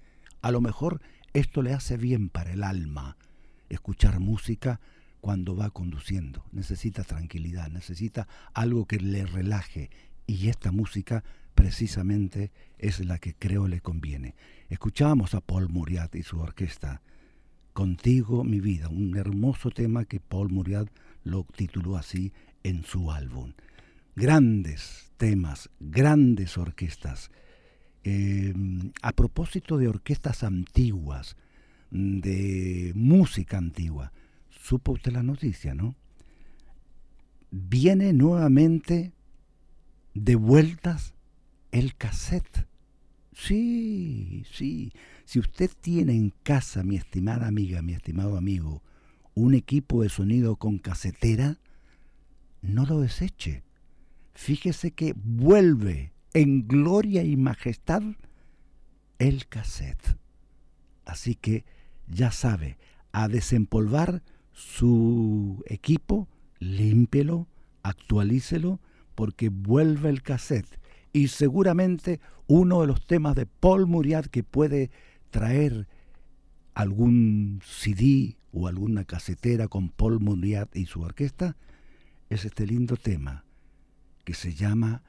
A 0.43 0.51
lo 0.51 0.61
mejor 0.61 1.01
esto 1.33 1.63
le 1.63 1.73
hace 1.73 1.97
bien 1.97 2.29
para 2.29 2.53
el 2.53 2.65
alma, 2.65 3.17
escuchar 3.69 4.19
música 4.19 4.81
cuando 5.21 5.55
va 5.55 5.71
conduciendo. 5.71 6.45
Necesita 6.51 7.05
tranquilidad, 7.05 7.71
necesita 7.71 8.27
algo 8.53 8.87
que 8.87 8.99
le 8.99 9.25
relaje 9.25 9.91
y 10.27 10.49
esta 10.49 10.73
música 10.73 11.23
precisamente 11.55 12.51
es 12.79 12.99
la 12.99 13.19
que 13.19 13.35
creo 13.35 13.69
le 13.69 13.81
conviene. 13.81 14.35
Escuchábamos 14.71 15.37
a 15.37 15.41
Paul 15.41 15.69
Muriat 15.69 16.17
y 16.17 16.25
su 16.25 16.41
orquesta. 16.41 17.01
Contigo 17.73 18.43
mi 18.43 18.59
vida, 18.59 18.89
un 18.89 19.17
hermoso 19.17 19.71
tema 19.71 20.05
que 20.05 20.19
Paul 20.19 20.51
Muriat 20.51 20.89
lo 21.25 21.45
tituló 21.45 21.97
así 21.97 22.33
en 22.63 22.85
su 22.85 23.11
álbum. 23.11 23.53
Grandes 24.17 25.13
temas, 25.17 25.71
grandes 25.79 26.59
orquestas. 26.59 27.31
Eh, 28.05 28.55
a 29.03 29.13
propósito 29.13 29.77
de 29.77 29.89
orquestas 29.89 30.43
antiguas, 30.43 31.37
de 31.91 32.93
música 32.95 33.59
antigua, 33.59 34.13
supo 34.49 34.93
usted 34.93 35.13
la 35.13 35.23
noticia, 35.23 35.75
¿no? 35.75 35.97
Viene 37.51 38.13
nuevamente 38.13 39.13
de 40.15 40.37
vueltas 40.37 41.15
el 41.73 41.97
cassette. 41.97 42.67
Sí, 43.33 44.45
sí. 44.53 44.93
Si 45.25 45.39
usted 45.39 45.71
tiene 45.81 46.15
en 46.15 46.31
casa, 46.43 46.83
mi 46.83 46.97
estimada 46.97 47.47
amiga, 47.47 47.83
mi 47.83 47.95
estimado 47.95 48.37
amigo, 48.37 48.83
un 49.35 49.55
equipo 49.55 50.03
de 50.03 50.09
sonido 50.09 50.57
con 50.57 50.79
casetera, 50.79 51.59
no 52.63 52.87
lo 52.87 53.01
deseche. 53.01 53.63
Fíjese 54.35 54.93
que 54.93 55.15
vuelve 55.17 56.13
en 56.35 56.67
gloria 56.67 57.23
y 57.23 57.37
majestad 57.37 58.03
el 59.19 59.47
cassette. 59.47 60.17
Así 61.05 61.35
que 61.35 61.65
ya 62.09 62.31
sabe, 62.31 62.79
a 63.13 63.29
desempolvar 63.29 64.23
su 64.53 65.63
equipo, 65.67 66.29
límpelo, 66.59 67.49
actualícelo, 67.83 68.81
porque 69.15 69.49
vuelve 69.49 70.11
el 70.11 70.23
cassette. 70.23 70.79
Y 71.13 71.29
seguramente 71.29 72.21
uno 72.47 72.81
de 72.81 72.87
los 72.87 73.05
temas 73.07 73.35
de 73.35 73.47
Paul 73.47 73.87
Muriat 73.87 74.27
que 74.27 74.43
puede 74.43 74.91
traer 75.31 75.89
algún 76.75 77.61
CD 77.65 78.37
o 78.53 78.69
alguna 78.69 79.05
casetera 79.05 79.69
con 79.69 79.89
Paul 79.89 80.21
Muriat 80.21 80.75
y 80.77 80.87
su 80.87 81.03
orquesta, 81.03 81.57
es 82.29 82.45
este 82.45 82.67
lindo 82.67 82.97
tema, 82.97 83.45
que 84.25 84.35
se 84.35 84.55
llama 84.55 85.03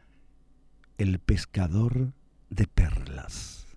El 0.97 1.19
pescador 1.19 2.13
de 2.49 2.67
perlas. 2.67 3.67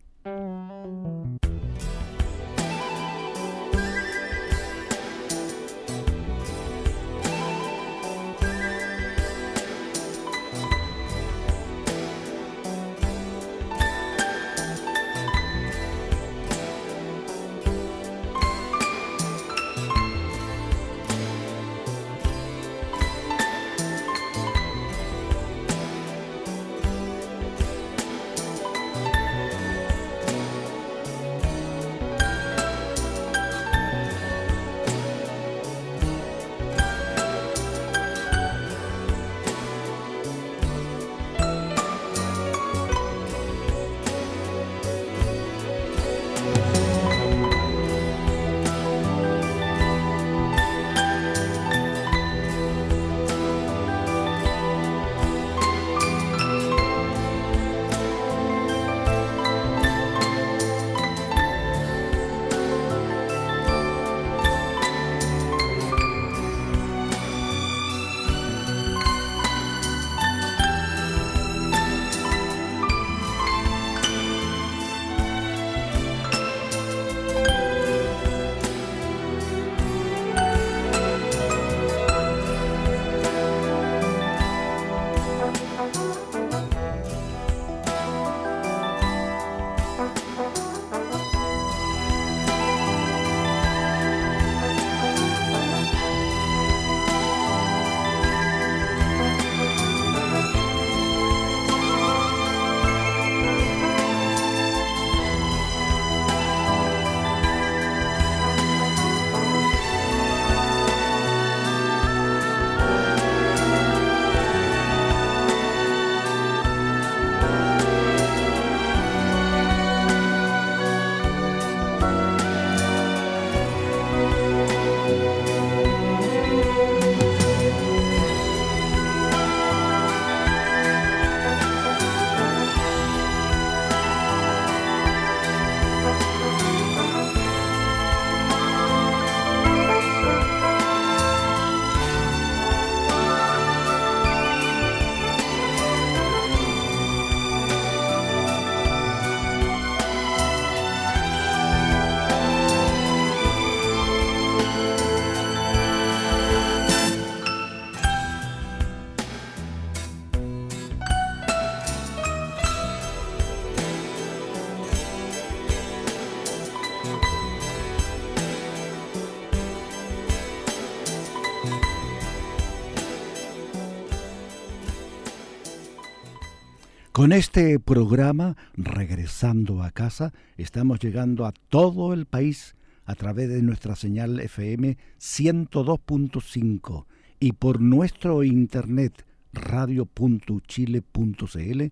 Con 177.15 177.31
este 177.31 177.79
programa, 177.79 178.57
regresando 178.77 179.85
a 179.85 179.93
casa, 179.93 180.33
estamos 180.57 180.99
llegando 180.99 181.47
a 181.47 181.53
todo 181.53 182.13
el 182.13 182.27
país 182.27 182.75
a 183.05 183.15
través 183.15 183.49
de 183.51 183.63
nuestra 183.63 183.95
señal 183.95 184.41
FM 184.41 184.99
102.5 185.21 187.07
y 187.39 187.53
por 187.53 187.81
nuestro 187.81 188.43
internet 188.43 189.25
radio.chile.cl 189.53 191.83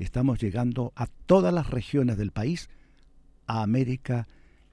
estamos 0.00 0.40
llegando 0.40 0.92
a 0.96 1.06
todas 1.06 1.54
las 1.54 1.70
regiones 1.70 2.18
del 2.18 2.32
país, 2.32 2.68
a 3.46 3.62
América 3.62 4.26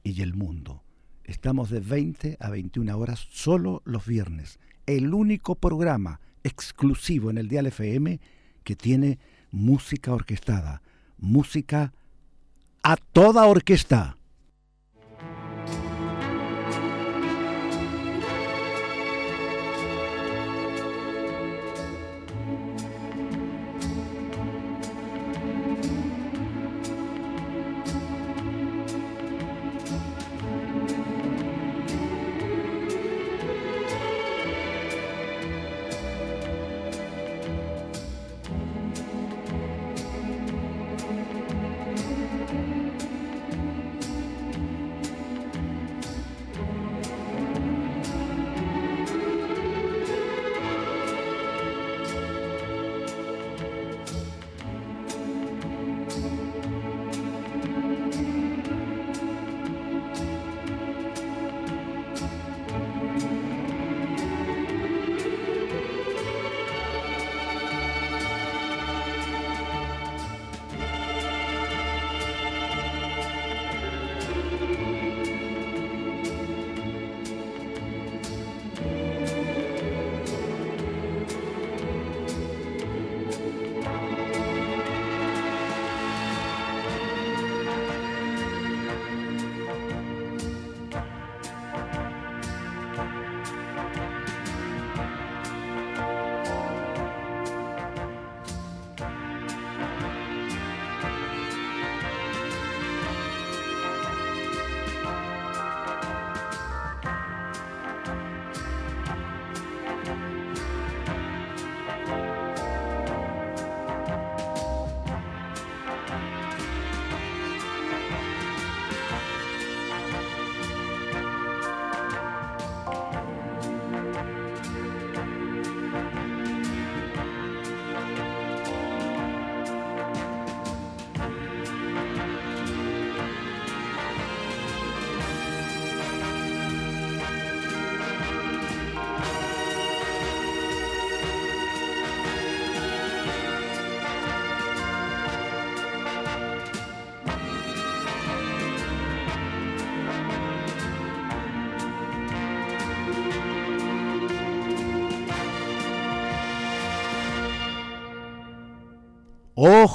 y 0.03 0.23
el 0.23 0.33
mundo. 0.33 0.81
Estamos 1.23 1.69
de 1.69 1.81
20 1.81 2.37
a 2.39 2.49
21 2.49 2.97
horas 2.97 3.27
solo 3.29 3.83
los 3.85 4.07
viernes. 4.07 4.57
El 4.87 5.13
único 5.13 5.53
programa 5.53 6.19
exclusivo 6.43 7.29
en 7.29 7.37
el 7.37 7.47
Dial 7.47 7.67
FM 7.67 8.19
que 8.63 8.75
tiene 8.75 9.19
música 9.51 10.13
orquestada, 10.13 10.81
música 11.17 11.93
a 12.83 12.95
toda 12.95 13.45
orquesta. 13.45 14.15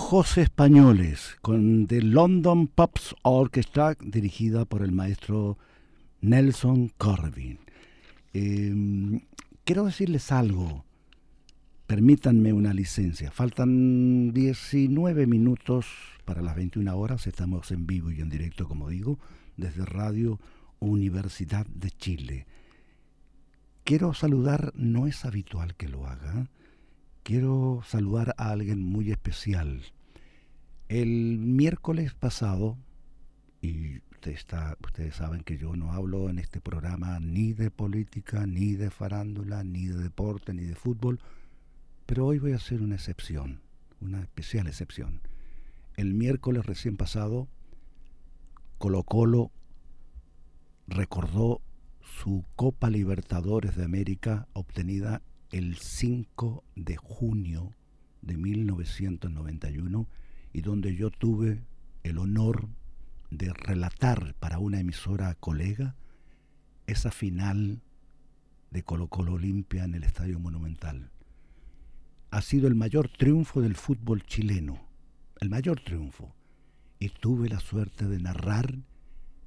Ojos 0.06 0.36
Españoles, 0.36 1.38
con 1.40 1.86
The 1.86 2.02
London 2.02 2.66
Pops 2.66 3.16
Orchestra, 3.22 3.96
dirigida 3.98 4.66
por 4.66 4.82
el 4.82 4.92
maestro 4.92 5.56
Nelson 6.20 6.92
Corbin. 6.98 7.58
Em, 8.34 9.22
quiero 9.64 9.86
decirles 9.86 10.30
algo, 10.30 10.84
permítanme 11.86 12.52
una 12.52 12.74
licencia. 12.74 13.30
Faltan 13.30 14.34
19 14.34 15.26
minutos 15.26 15.86
para 16.26 16.42
las 16.42 16.54
21 16.54 16.94
horas, 16.94 17.26
estamos 17.26 17.70
en 17.70 17.86
vivo 17.86 18.10
y 18.10 18.20
en 18.20 18.28
directo, 18.28 18.68
como 18.68 18.90
digo, 18.90 19.18
desde 19.56 19.86
Radio 19.86 20.38
Universidad 20.80 21.66
de 21.68 21.90
Chile. 21.90 22.46
Quiero 23.84 24.12
saludar, 24.12 24.74
no 24.76 25.06
es 25.06 25.24
habitual 25.24 25.74
que 25.76 25.88
lo 25.88 26.06
haga, 26.06 26.50
quiero 27.24 27.82
saludar 27.86 28.34
a 28.38 28.50
alguien 28.50 28.80
muy 28.80 29.10
especial. 29.10 29.82
El 30.88 31.38
miércoles 31.38 32.14
pasado, 32.14 32.76
y 33.62 34.00
ustedes 34.12 34.46
saben 35.14 35.42
que 35.42 35.56
yo 35.56 35.74
no 35.74 35.92
hablo 35.92 36.28
en 36.28 36.38
este 36.38 36.60
programa 36.60 37.18
ni 37.20 37.54
de 37.54 37.70
política, 37.70 38.46
ni 38.46 38.74
de 38.74 38.90
farándula, 38.90 39.64
ni 39.64 39.86
de 39.86 39.96
deporte, 39.96 40.52
ni 40.52 40.64
de 40.64 40.76
fútbol, 40.76 41.18
pero 42.06 42.26
hoy 42.26 42.38
voy 42.38 42.52
a 42.52 42.56
hacer 42.56 42.82
una 42.82 42.96
excepción, 42.96 43.62
una 44.00 44.20
especial 44.20 44.66
excepción. 44.66 45.22
El 45.96 46.12
miércoles 46.12 46.66
recién 46.66 46.96
pasado, 46.96 47.48
Colo 48.76 49.02
Colo 49.02 49.50
recordó 50.86 51.62
su 52.02 52.44
Copa 52.54 52.90
Libertadores 52.90 53.76
de 53.76 53.84
América 53.84 54.46
obtenida 54.52 55.22
el 55.54 55.76
5 55.76 56.64
de 56.74 56.96
junio 56.96 57.72
de 58.22 58.36
1991 58.36 60.08
y 60.52 60.60
donde 60.62 60.96
yo 60.96 61.12
tuve 61.12 61.62
el 62.02 62.18
honor 62.18 62.68
de 63.30 63.52
relatar 63.52 64.34
para 64.40 64.58
una 64.58 64.80
emisora 64.80 65.32
colega 65.36 65.94
esa 66.88 67.12
final 67.12 67.82
de 68.72 68.82
Colo 68.82 69.06
Colo 69.06 69.34
Olimpia 69.34 69.84
en 69.84 69.94
el 69.94 70.02
Estadio 70.02 70.40
Monumental. 70.40 71.12
Ha 72.32 72.42
sido 72.42 72.66
el 72.66 72.74
mayor 72.74 73.08
triunfo 73.08 73.60
del 73.60 73.76
fútbol 73.76 74.24
chileno, 74.24 74.84
el 75.40 75.50
mayor 75.50 75.78
triunfo. 75.78 76.34
Y 76.98 77.10
tuve 77.10 77.48
la 77.48 77.60
suerte 77.60 78.08
de 78.08 78.18
narrar 78.18 78.74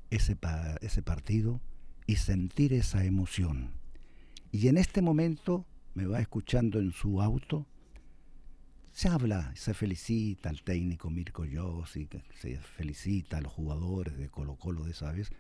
ese, 0.10 0.38
ese 0.80 1.02
partido 1.02 1.60
y 2.06 2.16
sentir 2.16 2.72
esa 2.72 3.04
emoción. 3.04 3.74
Y 4.54 4.70
en 4.70 4.78
este 4.78 5.02
momento 5.02 5.66
me 5.98 6.06
va 6.06 6.20
escuchando 6.20 6.78
en 6.78 6.92
su 6.92 7.24
auto, 7.24 7.66
se 8.92 9.10
habla, 9.10 9.52
se 9.56 9.74
felicita 9.74 10.52
al 10.52 10.62
técnico 10.62 11.10
Mirko 11.10 11.44
Yossi, 11.44 12.08
se 12.40 12.60
felicita 12.60 13.40
a 13.40 13.42
los 13.42 13.52
jugadores 13.52 14.16
de 14.16 14.30
Colo 14.30 14.58
Colo 14.58 14.84
de 14.84 14.92
esa 14.92 15.12
vez, 15.12 15.32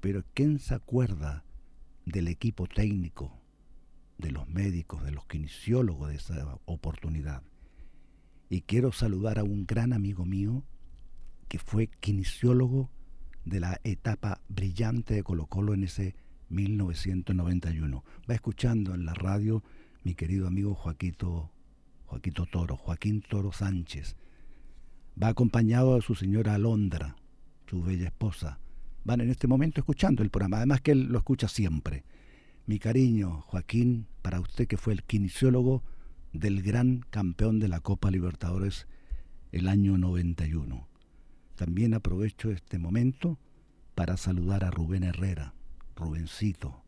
pero 0.00 0.22
¿quién 0.34 0.60
se 0.60 0.74
acuerda 0.74 1.42
del 2.06 2.28
equipo 2.28 2.68
técnico, 2.68 3.40
de 4.18 4.30
los 4.30 4.48
médicos, 4.48 5.02
de 5.02 5.10
los 5.10 5.26
kinesiólogos 5.26 6.10
de 6.10 6.14
esa 6.14 6.60
oportunidad? 6.66 7.42
Y 8.50 8.60
quiero 8.60 8.92
saludar 8.92 9.40
a 9.40 9.42
un 9.42 9.66
gran 9.66 9.92
amigo 9.92 10.24
mío 10.24 10.62
que 11.48 11.58
fue 11.58 11.88
kinesiólogo 11.88 12.88
de 13.44 13.58
la 13.58 13.80
etapa 13.82 14.42
brillante 14.48 15.14
de 15.14 15.24
Colo 15.24 15.46
Colo 15.46 15.74
en 15.74 15.82
ese 15.82 16.14
1991. 16.50 18.04
Va 18.28 18.34
escuchando 18.34 18.94
en 18.94 19.04
la 19.04 19.14
radio 19.14 19.62
mi 20.04 20.14
querido 20.14 20.46
amigo 20.46 20.74
Joaquito, 20.74 21.50
Joaquito 22.06 22.46
Toro, 22.46 22.76
Joaquín 22.76 23.22
Toro 23.22 23.52
Sánchez. 23.52 24.16
Va 25.20 25.28
acompañado 25.28 25.94
de 25.94 26.02
su 26.02 26.14
señora 26.14 26.54
Alondra, 26.54 27.16
su 27.66 27.82
bella 27.82 28.06
esposa. 28.06 28.58
Van 29.04 29.20
en 29.20 29.30
este 29.30 29.46
momento 29.46 29.80
escuchando 29.80 30.22
el 30.22 30.30
programa, 30.30 30.58
además 30.58 30.80
que 30.80 30.92
él 30.92 31.04
lo 31.04 31.18
escucha 31.18 31.48
siempre. 31.48 32.04
Mi 32.66 32.78
cariño, 32.78 33.42
Joaquín, 33.42 34.06
para 34.22 34.40
usted 34.40 34.66
que 34.66 34.76
fue 34.76 34.92
el 34.92 35.02
kinesiólogo 35.04 35.82
del 36.32 36.62
gran 36.62 37.00
campeón 37.10 37.58
de 37.58 37.68
la 37.68 37.80
Copa 37.80 38.10
Libertadores 38.10 38.86
el 39.52 39.68
año 39.68 39.98
91. 39.98 40.88
También 41.56 41.94
aprovecho 41.94 42.50
este 42.50 42.78
momento 42.78 43.38
para 43.94 44.16
saludar 44.16 44.64
a 44.64 44.70
Rubén 44.70 45.02
Herrera, 45.02 45.54
Rubencito, 46.00 46.82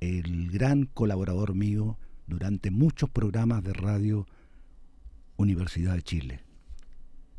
el 0.00 0.50
gran 0.50 0.86
colaborador 0.86 1.54
mío 1.54 1.98
durante 2.28 2.70
muchos 2.70 3.10
programas 3.10 3.64
de 3.64 3.72
radio 3.72 4.26
Universidad 5.36 5.96
de 5.96 6.02
Chile. 6.02 6.40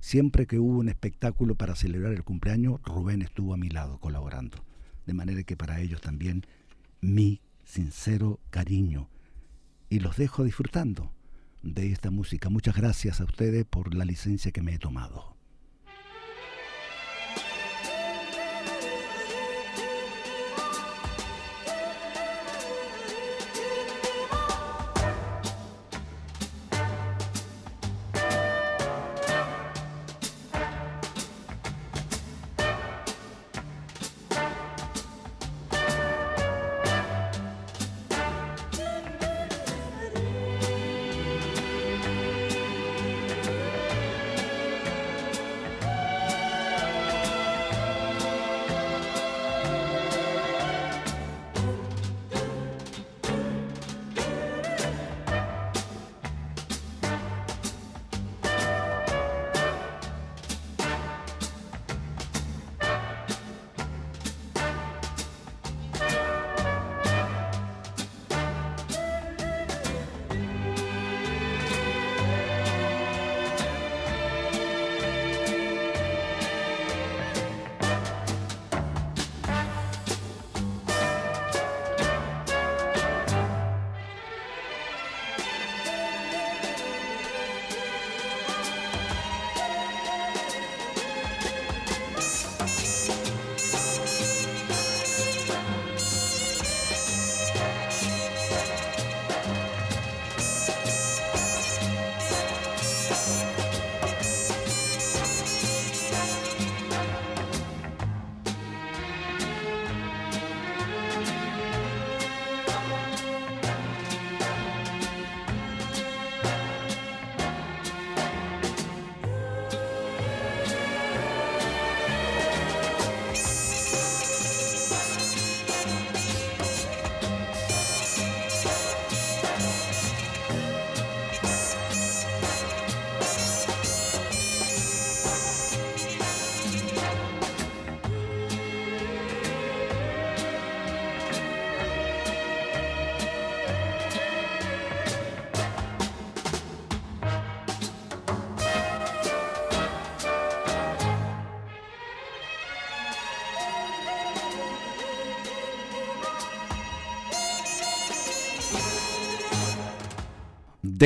Siempre 0.02 0.46
que 0.46 0.60
hubo 0.60 0.78
un 0.78 0.90
espectáculo 0.90 1.56
para 1.56 1.76
celebrar 1.76 2.12
el 2.12 2.26
cumpleaños, 2.26 2.82
Rubén 2.84 3.22
estuvo 3.22 3.54
a 3.54 3.58
mi 3.58 3.70
lado 3.70 3.98
colaborando. 4.00 4.58
De 5.06 5.14
manera 5.14 5.44
que 5.44 5.56
para 5.56 5.80
ellos 5.80 6.02
también 6.02 6.46
mi 7.00 7.42
sincero 7.64 8.42
cariño. 8.50 9.10
Y 9.90 10.00
los 10.00 10.18
dejo 10.18 10.44
disfrutando 10.44 11.14
de 11.64 11.94
esta 11.94 12.12
música. 12.12 12.50
Muchas 12.50 12.76
gracias 12.76 13.22
a 13.22 13.24
ustedes 13.24 13.66
por 13.66 13.96
la 13.96 14.04
licencia 14.04 14.52
que 14.52 14.62
me 14.62 14.74
he 14.74 14.80
tomado. 14.80 15.35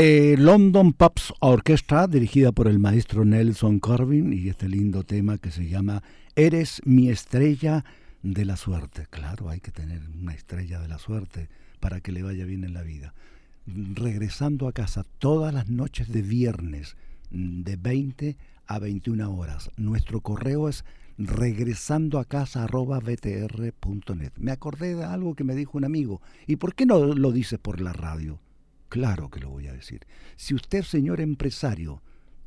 London 0.02 0.94
Pops 0.94 1.34
Orchestra, 1.42 2.08
dirigida 2.08 2.54
por 2.54 2.70
el 2.70 2.80
maestro 2.80 3.26
Nelson 3.26 3.80
Corbin, 3.80 4.32
y 4.32 4.48
este 4.48 4.70
lindo 4.70 5.04
tema 5.04 5.38
que 5.38 5.52
se 5.52 5.68
llama 5.68 6.04
Eres 6.38 6.82
mi 6.86 7.10
estrella 7.10 7.84
de 8.24 8.46
la 8.46 8.56
suerte. 8.56 9.08
Claro, 9.10 9.50
hay 9.50 9.60
que 9.60 9.72
tener 9.72 10.00
una 10.18 10.34
estrella 10.34 10.80
de 10.80 10.88
la 10.88 11.00
suerte 11.00 11.50
para 11.82 12.00
que 12.00 12.14
le 12.14 12.24
vaya 12.24 12.46
bien 12.46 12.64
en 12.64 12.74
la 12.74 12.82
vida. 12.82 13.14
Regresando 13.66 14.70
a 14.70 14.72
casa 14.72 15.04
todas 15.18 15.54
las 15.54 15.68
noches 15.68 16.08
de 16.08 16.22
viernes, 16.22 16.96
de 17.30 17.76
20 17.76 18.38
a 18.68 18.80
21 18.80 19.36
horas. 19.36 19.70
Nuestro 19.76 20.22
correo 20.22 20.70
es 20.70 20.86
regresando 21.18 22.20
a 22.20 22.26
casa 22.26 22.66
btr.net. 22.68 24.32
Me 24.38 24.52
acordé 24.54 24.96
de 24.96 25.04
algo 25.04 25.36
que 25.36 25.44
me 25.44 25.56
dijo 25.56 25.78
un 25.78 25.84
amigo. 25.84 26.22
¿Y 26.48 26.56
por 26.56 26.74
qué 26.74 26.86
no 26.86 27.00
lo 27.00 27.34
dice 27.34 27.58
por 27.58 27.82
la 27.82 27.92
radio? 27.92 28.40
Claro 28.90 29.30
que 29.30 29.40
lo 29.40 29.50
voy 29.50 29.68
a 29.68 29.74
decir. 29.74 30.06
Si 30.36 30.54
usted, 30.54 30.84
señor 30.84 31.22
empresario, 31.22 32.02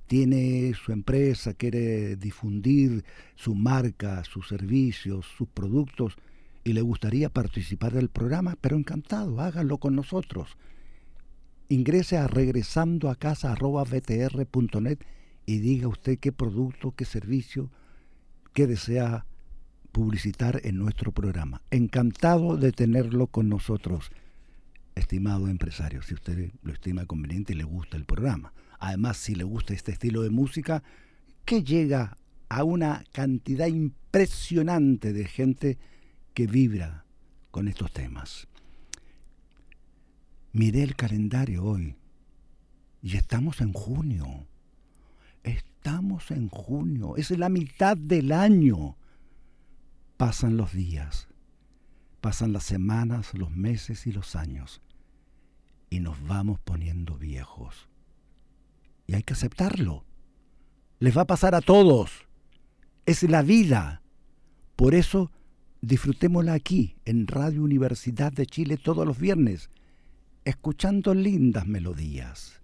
tiene 0.06 0.74
su 0.74 0.92
empresa, 0.92 1.54
quiere 1.54 2.16
difundir 2.16 3.04
su 3.34 3.54
marca, 3.54 4.22
sus 4.24 4.48
servicios, 4.48 5.24
sus 5.38 5.48
productos 5.48 6.16
y 6.64 6.74
le 6.74 6.82
gustaría 6.82 7.28
participar 7.28 7.92
del 7.92 8.08
programa, 8.08 8.56
pero 8.60 8.76
encantado, 8.76 9.40
hágalo 9.40 9.78
con 9.78 9.96
nosotros. 9.96 10.56
Ingrese 11.68 12.18
a 12.18 12.26
regresando 12.26 13.08
a 13.08 13.14
casa 13.16 13.56
y 15.46 15.58
diga 15.58 15.88
usted 15.88 16.18
qué 16.18 16.32
producto, 16.32 16.92
qué 16.94 17.04
servicio, 17.04 17.70
que 18.52 18.66
desea 18.66 19.26
publicitar 19.92 20.60
en 20.64 20.76
nuestro 20.76 21.12
programa. 21.12 21.62
Encantado 21.70 22.56
de 22.56 22.72
tenerlo 22.72 23.28
con 23.28 23.48
nosotros, 23.48 24.10
estimado 24.94 25.48
empresario, 25.48 26.02
si 26.02 26.14
usted 26.14 26.52
lo 26.62 26.72
estima 26.72 27.06
conveniente 27.06 27.52
y 27.52 27.56
le 27.56 27.64
gusta 27.64 27.96
el 27.96 28.04
programa. 28.04 28.52
Además, 28.78 29.16
si 29.16 29.34
le 29.34 29.44
gusta 29.44 29.74
este 29.74 29.92
estilo 29.92 30.22
de 30.22 30.30
música, 30.30 30.82
que 31.44 31.62
llega 31.62 32.16
a 32.48 32.64
una 32.64 33.04
cantidad 33.12 33.66
impresionante 33.66 35.12
de 35.12 35.24
gente 35.24 35.78
que 36.34 36.46
vibra 36.46 37.04
con 37.50 37.68
estos 37.68 37.92
temas. 37.92 38.48
Miré 40.52 40.82
el 40.82 40.96
calendario 40.96 41.64
hoy 41.64 41.96
y 43.00 43.16
estamos 43.16 43.60
en 43.60 43.72
junio. 43.72 44.46
Estamos 45.42 46.30
en 46.30 46.48
junio, 46.48 47.16
es 47.16 47.30
la 47.30 47.48
mitad 47.48 47.96
del 47.96 48.32
año. 48.32 48.96
Pasan 50.16 50.56
los 50.56 50.72
días, 50.72 51.28
pasan 52.22 52.52
las 52.54 52.62
semanas, 52.62 53.34
los 53.34 53.50
meses 53.50 54.06
y 54.06 54.12
los 54.12 54.36
años, 54.36 54.80
y 55.90 56.00
nos 56.00 56.26
vamos 56.26 56.60
poniendo 56.60 57.18
viejos. 57.18 57.88
Y 59.06 59.14
hay 59.14 59.24
que 59.24 59.34
aceptarlo. 59.34 60.06
Les 61.00 61.14
va 61.14 61.22
a 61.22 61.26
pasar 61.26 61.54
a 61.54 61.60
todos. 61.60 62.26
Es 63.04 63.24
la 63.24 63.42
vida. 63.42 64.02
Por 64.76 64.94
eso 64.94 65.32
disfrutémosla 65.80 66.54
aquí, 66.54 66.94
en 67.04 67.26
Radio 67.26 67.64
Universidad 67.64 68.32
de 68.32 68.46
Chile, 68.46 68.76
todos 68.78 69.04
los 69.04 69.18
viernes, 69.18 69.68
escuchando 70.44 71.12
lindas 71.14 71.66
melodías. 71.66 72.62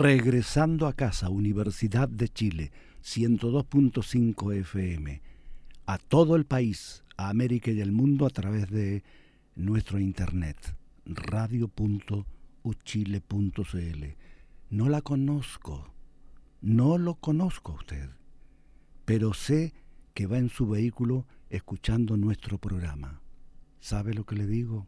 Regresando 0.00 0.86
a 0.86 0.94
casa, 0.94 1.28
Universidad 1.28 2.08
de 2.08 2.30
Chile, 2.30 2.72
102.5 3.04 4.56
FM, 4.60 5.20
a 5.84 5.98
todo 5.98 6.36
el 6.36 6.46
país, 6.46 7.04
a 7.18 7.28
América 7.28 7.70
y 7.70 7.82
el 7.82 7.92
mundo 7.92 8.24
a 8.24 8.30
través 8.30 8.70
de 8.70 9.04
nuestro 9.56 9.98
internet, 9.98 10.56
radio.uchile.cl. 11.04 14.04
No 14.70 14.88
la 14.88 15.02
conozco, 15.02 15.92
no 16.62 16.96
lo 16.96 17.16
conozco 17.16 17.72
a 17.72 17.74
usted, 17.74 18.08
pero 19.04 19.34
sé 19.34 19.74
que 20.14 20.26
va 20.26 20.38
en 20.38 20.48
su 20.48 20.66
vehículo 20.66 21.26
escuchando 21.50 22.16
nuestro 22.16 22.56
programa. 22.56 23.20
¿Sabe 23.80 24.14
lo 24.14 24.24
que 24.24 24.36
le 24.36 24.46
digo? 24.46 24.86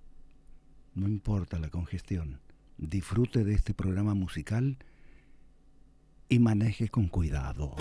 No 0.94 1.06
importa 1.06 1.58
la 1.58 1.68
congestión. 1.68 2.40
Disfrute 2.78 3.44
de 3.44 3.52
este 3.52 3.74
programa 3.74 4.14
musical 4.14 4.78
y 6.32 6.38
maneje 6.38 6.88
con 6.88 7.08
cuidado. 7.08 7.76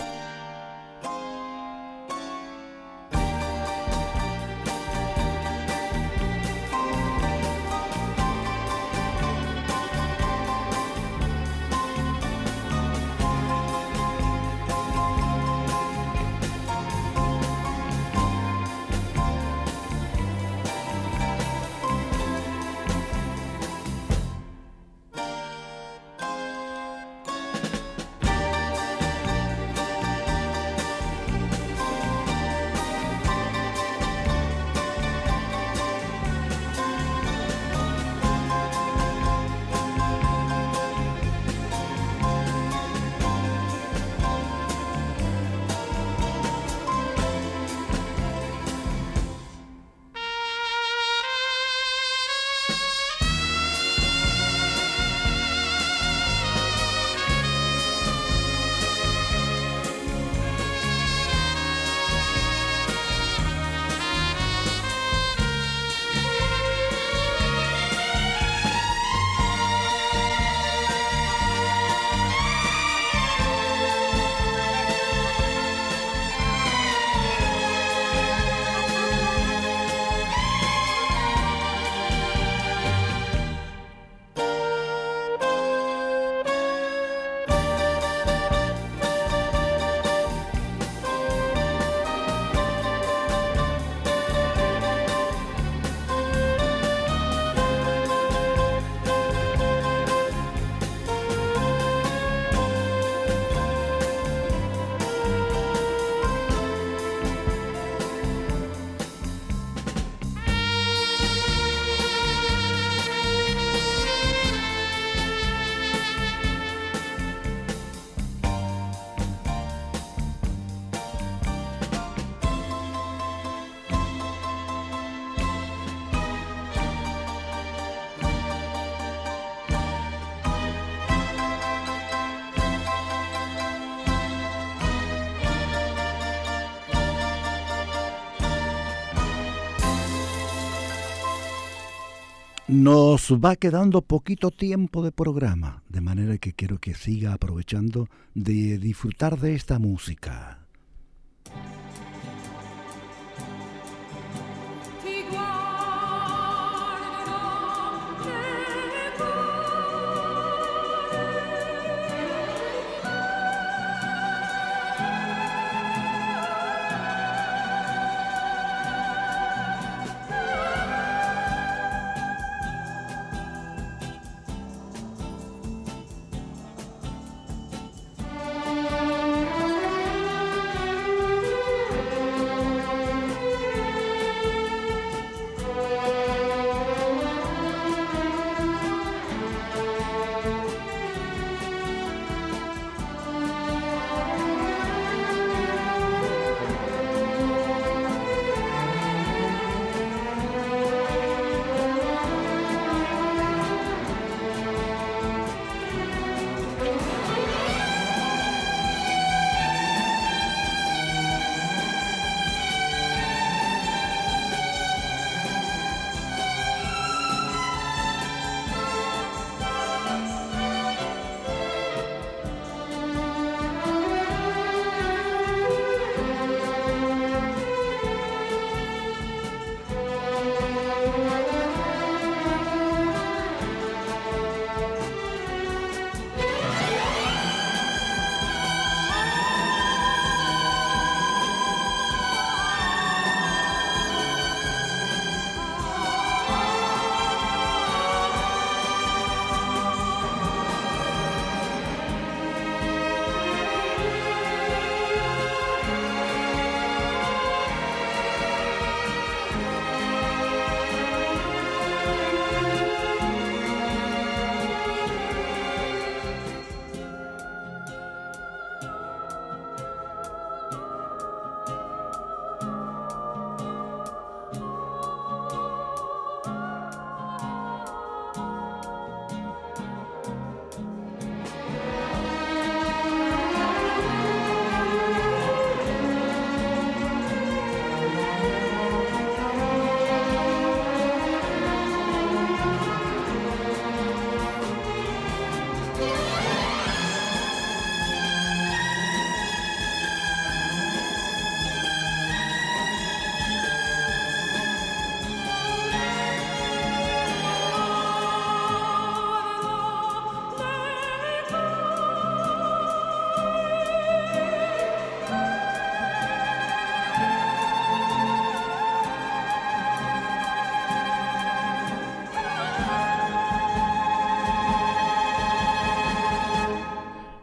Nos 142.72 143.30
va 143.32 143.54
quedando 143.56 144.00
poquito 144.00 144.50
tiempo 144.50 145.02
de 145.02 145.12
programa, 145.12 145.82
de 145.90 146.00
manera 146.00 146.38
que 146.38 146.54
quiero 146.54 146.78
que 146.78 146.94
siga 146.94 147.34
aprovechando 147.34 148.08
de 148.32 148.78
disfrutar 148.78 149.38
de 149.38 149.54
esta 149.54 149.78
música. 149.78 150.61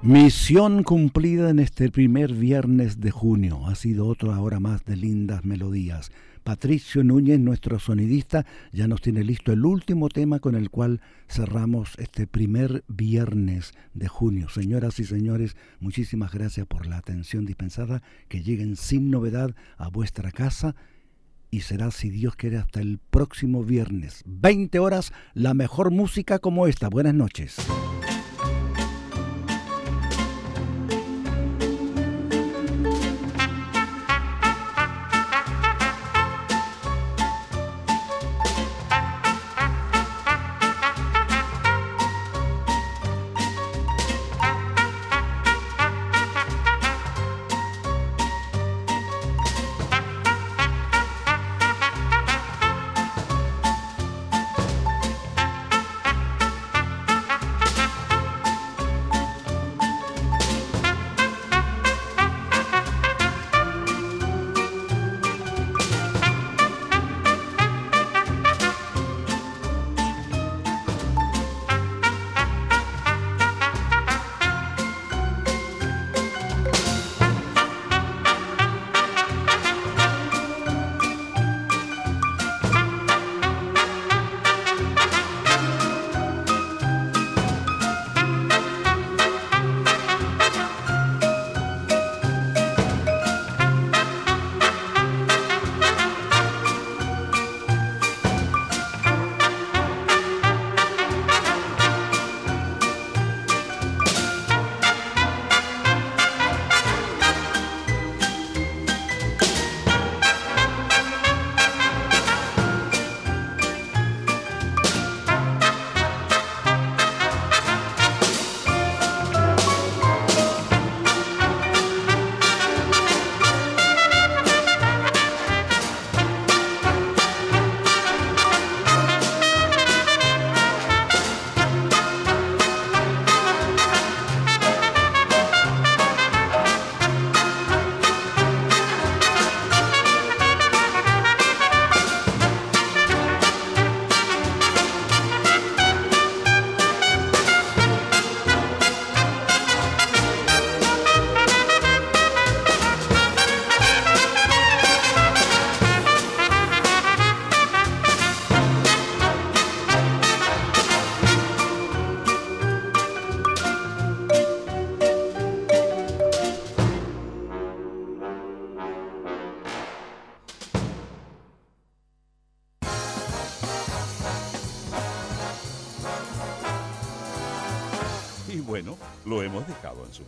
Misión 0.10 0.82
cumplida 0.82 1.51
en 1.51 1.60
este 1.60 1.91
primer 1.91 2.34
viernes 2.34 2.99
de 2.99 3.12
junio. 3.12 3.68
Ha 3.68 3.76
sido 3.76 4.07
otra 4.07 4.41
hora 4.41 4.60
más 4.60 4.84
de 4.84 4.95
lindas 4.95 5.45
melodías. 5.45 6.12
Patricio 6.43 7.03
Núñez, 7.03 7.39
nuestro 7.39 7.78
sonidista, 7.78 8.43
ya 8.72 8.88
nos 8.88 9.03
tiene 9.03 9.24
listo 9.24 9.51
el 9.51 9.64
último 9.64 10.10
tema 10.10 10.39
con 10.39 10.55
el 10.55 10.72
cual 10.72 10.99
cerramos 11.28 11.93
este 11.99 12.26
primer 12.26 12.84
viernes 12.88 13.76
de 13.93 14.07
junio. 14.07 14.49
Señoras 14.49 14.99
y 14.99 15.03
señores, 15.03 15.55
muchísimas 15.80 16.32
gracias 16.32 16.66
por 16.66 16.88
la 16.88 16.97
atención 16.97 17.45
dispensada. 17.45 18.01
Que 18.30 18.41
lleguen 18.41 18.78
sin 18.78 19.12
novedad 19.12 19.53
a 19.78 19.89
vuestra 19.89 20.32
casa 20.32 20.76
y 21.51 21.60
será, 21.60 21.91
si 21.91 22.10
Dios 22.10 22.36
quiere, 22.36 22.57
hasta 22.57 22.82
el 22.82 22.97
próximo 22.97 23.64
viernes. 23.64 24.24
20 24.26 24.80
horas, 24.80 25.14
la 25.36 25.53
mejor 25.53 25.91
música 25.91 26.39
como 26.39 26.66
esta. 26.66 26.89
Buenas 26.89 27.14
noches. 27.14 27.57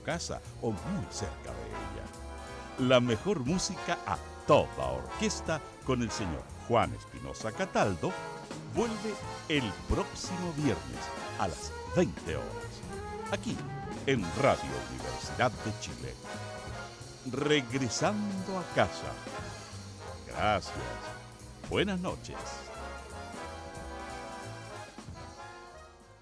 Casa 0.01 0.41
o 0.61 0.71
muy 0.71 1.05
cerca 1.09 1.51
de 1.51 1.67
ella. 1.67 2.87
La 2.89 2.99
mejor 2.99 3.39
música 3.39 3.97
a 4.05 4.17
toda 4.47 4.91
orquesta 4.91 5.61
con 5.85 6.01
el 6.01 6.11
señor 6.11 6.43
Juan 6.67 6.93
Espinosa 6.93 7.51
Cataldo 7.51 8.11
vuelve 8.75 9.13
el 9.49 9.63
próximo 9.89 10.53
viernes 10.55 10.99
a 11.39 11.47
las 11.47 11.71
20 11.95 12.35
horas, 12.35 13.31
aquí 13.31 13.57
en 14.05 14.21
Radio 14.41 14.71
Universidad 14.89 15.51
de 15.51 15.79
Chile. 15.79 16.13
Regresando 17.31 18.57
a 18.57 18.63
casa. 18.73 19.11
Gracias. 20.27 20.73
Buenas 21.69 21.99
noches. 21.99 22.37